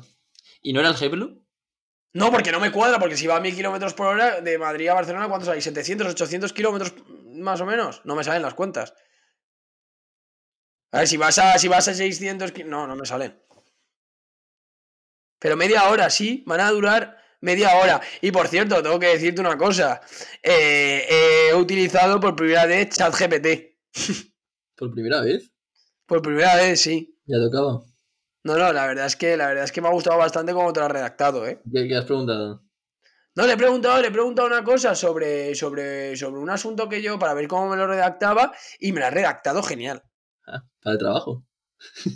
¿Y 0.62 0.72
no 0.72 0.80
era 0.80 0.90
el 0.90 0.96
Hyperloop? 0.96 1.42
No, 2.14 2.30
porque 2.30 2.52
no 2.52 2.60
me 2.60 2.70
cuadra, 2.70 2.98
porque 3.00 3.16
si 3.16 3.26
va 3.26 3.36
a 3.36 3.40
1000 3.40 3.56
kilómetros 3.56 3.94
por 3.94 4.06
hora 4.06 4.40
de 4.40 4.56
Madrid 4.56 4.88
a 4.88 4.94
Barcelona, 4.94 5.28
¿cuántos 5.28 5.48
hay? 5.48 5.60
¿700, 5.60 6.06
800 6.10 6.52
kilómetros 6.52 6.94
más 7.32 7.60
o 7.60 7.66
menos? 7.66 8.02
No 8.04 8.14
me 8.14 8.22
salen 8.22 8.42
las 8.42 8.54
cuentas. 8.54 8.94
A 10.92 10.98
ver, 10.98 11.08
si 11.08 11.16
vas 11.16 11.38
a, 11.38 11.58
si 11.58 11.66
vas 11.66 11.88
a 11.88 11.94
600... 11.94 12.52
ki- 12.52 12.62
No, 12.64 12.86
no 12.86 12.94
me 12.94 13.04
salen. 13.04 13.42
Pero 15.40 15.56
media 15.56 15.88
hora, 15.88 16.08
sí, 16.08 16.44
van 16.46 16.60
a 16.60 16.70
durar 16.70 17.18
media 17.44 17.76
hora. 17.76 18.00
Y 18.20 18.32
por 18.32 18.48
cierto, 18.48 18.82
tengo 18.82 18.98
que 18.98 19.08
decirte 19.08 19.40
una 19.40 19.56
cosa. 19.56 20.00
Eh, 20.42 21.06
he 21.50 21.54
utilizado 21.54 22.18
por 22.18 22.34
primera 22.34 22.66
vez 22.66 22.88
ChatGPT. 22.90 23.46
¿Por 24.76 24.92
primera 24.92 25.20
vez? 25.20 25.52
Por 26.06 26.22
primera 26.22 26.56
vez, 26.56 26.80
sí. 26.80 27.16
Ya 27.26 27.38
tocaba. 27.38 27.82
No, 28.42 28.58
no, 28.58 28.72
la 28.72 28.86
verdad 28.86 29.06
es 29.06 29.16
que 29.16 29.36
la 29.36 29.46
verdad 29.46 29.64
es 29.64 29.72
que 29.72 29.80
me 29.80 29.88
ha 29.88 29.92
gustado 29.92 30.18
bastante 30.18 30.52
cómo 30.52 30.72
te 30.72 30.80
lo 30.80 30.86
has 30.86 30.92
redactado, 30.92 31.46
¿eh? 31.46 31.60
¿Qué, 31.72 31.88
qué 31.88 31.96
has 31.96 32.04
preguntado? 32.04 32.62
No, 33.36 33.46
le 33.46 33.54
he 33.54 33.56
preguntado, 33.56 34.00
le 34.00 34.08
he 34.08 34.12
preguntado 34.12 34.46
una 34.46 34.62
cosa 34.62 34.94
sobre, 34.94 35.54
sobre, 35.54 36.14
sobre 36.16 36.40
un 36.40 36.50
asunto 36.50 36.88
que 36.88 37.02
yo, 37.02 37.18
para 37.18 37.34
ver 37.34 37.48
cómo 37.48 37.68
me 37.68 37.76
lo 37.76 37.86
redactaba, 37.86 38.52
y 38.78 38.92
me 38.92 39.00
lo 39.00 39.06
ha 39.06 39.10
redactado 39.10 39.62
genial. 39.62 40.02
Ah, 40.46 40.62
para 40.82 40.92
el 40.92 40.98
trabajo. 40.98 41.44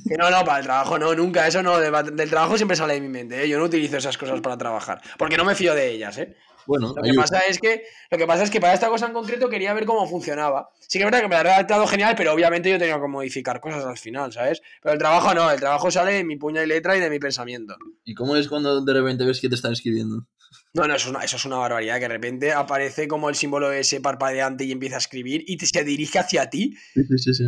Que 0.08 0.16
no, 0.16 0.30
no, 0.30 0.44
para 0.44 0.58
el 0.60 0.64
trabajo 0.64 0.98
no, 0.98 1.14
nunca, 1.14 1.46
eso 1.46 1.62
no, 1.62 1.78
de- 1.78 2.10
del 2.12 2.30
trabajo 2.30 2.56
siempre 2.56 2.76
sale 2.76 2.94
de 2.94 3.00
mi 3.00 3.08
mente, 3.08 3.42
¿eh? 3.42 3.48
yo 3.48 3.58
no 3.58 3.64
utilizo 3.64 3.96
esas 3.96 4.16
cosas 4.18 4.40
para 4.40 4.56
trabajar, 4.56 5.00
porque 5.18 5.36
no 5.36 5.44
me 5.44 5.54
fío 5.54 5.74
de 5.74 5.90
ellas, 5.90 6.16
¿eh? 6.18 6.34
Bueno, 6.66 6.88
Lo 6.94 7.02
que, 7.02 7.08
ayuda. 7.10 7.22
pasa 7.22 7.38
es 7.48 7.58
que, 7.58 7.82
lo 8.10 8.18
que 8.18 8.26
pasa 8.26 8.42
es 8.42 8.50
que 8.50 8.60
para 8.60 8.74
esta 8.74 8.88
cosa 8.88 9.06
en 9.06 9.14
concreto 9.14 9.48
quería 9.48 9.72
ver 9.72 9.86
cómo 9.86 10.06
funcionaba. 10.06 10.68
Sí 10.80 10.98
que 10.98 11.04
es 11.04 11.10
verdad 11.10 11.20
que 11.22 11.28
me 11.28 11.34
lo 11.34 11.40
ha 11.40 11.42
redactado 11.42 11.86
genial, 11.86 12.14
pero 12.14 12.34
obviamente 12.34 12.70
yo 12.70 12.78
tenía 12.78 13.00
que 13.00 13.06
modificar 13.08 13.58
cosas 13.60 13.84
al 13.86 13.96
final, 13.96 14.30
¿sabes? 14.32 14.60
Pero 14.82 14.92
el 14.92 14.98
trabajo 14.98 15.32
no, 15.32 15.50
el 15.50 15.58
trabajo 15.58 15.90
sale 15.90 16.12
de 16.12 16.24
mi 16.24 16.36
puña 16.36 16.62
y 16.62 16.66
letra 16.66 16.94
y 16.96 17.00
de 17.00 17.08
mi 17.08 17.18
pensamiento. 17.18 17.74
¿Y 18.04 18.14
cómo 18.14 18.36
es 18.36 18.48
cuando 18.48 18.82
de 18.84 18.92
repente 18.92 19.24
ves 19.24 19.40
que 19.40 19.48
te 19.48 19.54
están 19.54 19.72
escribiendo? 19.72 20.26
No, 20.74 20.86
no, 20.86 20.94
eso 20.94 21.08
es, 21.08 21.14
una, 21.14 21.24
eso 21.24 21.36
es 21.36 21.44
una 21.46 21.56
barbaridad, 21.56 21.94
que 21.96 22.00
de 22.02 22.08
repente 22.08 22.52
aparece 22.52 23.08
como 23.08 23.30
el 23.30 23.34
símbolo 23.34 23.72
ese 23.72 24.02
parpadeante 24.02 24.64
y 24.64 24.72
empieza 24.72 24.96
a 24.96 24.98
escribir 24.98 25.44
y 25.46 25.56
te- 25.56 25.64
se 25.66 25.84
dirige 25.84 26.18
hacia 26.18 26.50
ti. 26.50 26.76
Sí, 26.94 27.02
sí, 27.18 27.34
sí. 27.34 27.44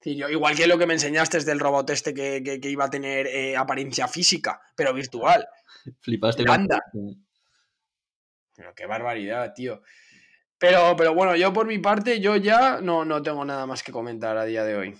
Sí. 0.00 0.16
Yo- 0.16 0.28
igual 0.28 0.54
que 0.56 0.66
lo 0.66 0.78
que 0.78 0.86
me 0.86 0.94
enseñaste 0.94 1.38
es 1.38 1.46
del 1.46 1.60
robot 1.60 1.90
este 1.90 2.12
que, 2.14 2.42
que- 2.42 2.60
que 2.60 2.70
iba 2.70 2.84
a 2.84 2.90
tener 2.90 3.26
eh, 3.26 3.56
apariencia 3.56 4.08
física, 4.08 4.60
pero 4.76 4.92
virtual. 4.94 5.46
Flipaste. 6.00 6.44
Anda. 6.48 6.82
Pero 8.54 8.74
qué 8.74 8.86
barbaridad, 8.86 9.52
tío. 9.54 9.82
Pero, 10.58 10.94
pero 10.96 11.14
bueno, 11.14 11.34
yo 11.36 11.52
por 11.52 11.66
mi 11.66 11.78
parte, 11.78 12.20
yo 12.20 12.36
ya 12.36 12.80
no, 12.82 13.04
no 13.04 13.22
tengo 13.22 13.44
nada 13.44 13.64
más 13.66 13.82
que 13.82 13.92
comentar 13.92 14.36
a 14.36 14.44
día 14.44 14.62
de 14.64 14.76
hoy. 14.76 14.98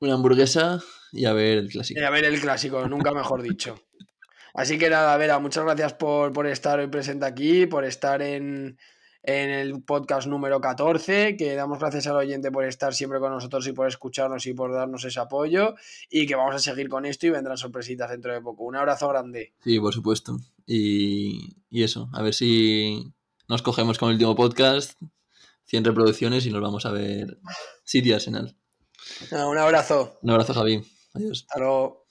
Una 0.00 0.14
hamburguesa 0.14 0.80
y 1.12 1.26
a 1.26 1.32
ver 1.34 1.58
el 1.58 1.68
clásico. 1.68 2.00
Y 2.00 2.04
a 2.04 2.10
ver 2.10 2.24
el 2.24 2.40
clásico, 2.40 2.88
nunca 2.88 3.12
mejor 3.12 3.42
dicho. 3.42 3.78
Así 4.54 4.78
que 4.78 4.88
nada, 4.88 5.16
Vera, 5.16 5.38
muchas 5.40 5.64
gracias 5.64 5.94
por, 5.94 6.32
por 6.32 6.46
estar 6.46 6.78
hoy 6.78 6.86
presente 6.86 7.26
aquí, 7.26 7.66
por 7.66 7.84
estar 7.84 8.22
en, 8.22 8.78
en 9.26 9.50
el 9.50 9.82
podcast 9.82 10.28
número 10.28 10.60
14, 10.60 11.36
que 11.36 11.54
damos 11.54 11.78
gracias 11.78 12.06
al 12.06 12.16
oyente 12.16 12.52
por 12.52 12.64
estar 12.64 12.94
siempre 12.94 13.18
con 13.20 13.32
nosotros 13.32 13.66
y 13.66 13.72
por 13.72 13.88
escucharnos 13.88 14.46
y 14.46 14.52
por 14.52 14.72
darnos 14.72 15.04
ese 15.04 15.18
apoyo, 15.18 15.74
y 16.10 16.26
que 16.26 16.34
vamos 16.34 16.54
a 16.54 16.58
seguir 16.58 16.90
con 16.90 17.06
esto 17.06 17.26
y 17.26 17.30
vendrán 17.30 17.56
sorpresitas 17.56 18.10
dentro 18.10 18.32
de 18.32 18.42
poco. 18.42 18.64
Un 18.64 18.76
abrazo 18.76 19.08
grande. 19.08 19.54
Sí, 19.64 19.80
por 19.80 19.94
supuesto. 19.94 20.36
Y, 20.66 21.56
y 21.70 21.82
eso, 21.82 22.10
a 22.12 22.22
ver 22.22 22.34
si 22.34 23.12
nos 23.48 23.62
cogemos 23.62 23.98
con 23.98 24.10
el 24.10 24.14
último 24.14 24.36
podcast, 24.36 25.00
100 25.64 25.84
reproducciones 25.84 26.44
y 26.44 26.50
nos 26.50 26.60
vamos 26.60 26.84
a 26.84 26.92
ver 26.92 27.38
City 27.84 28.12
Arsenal. 28.12 28.56
Un 29.32 29.58
abrazo. 29.58 30.18
Un 30.22 30.30
abrazo, 30.30 30.52
Javi. 30.52 30.82
Adiós. 31.14 31.46
Hasta 31.48 31.60
luego. 31.60 32.03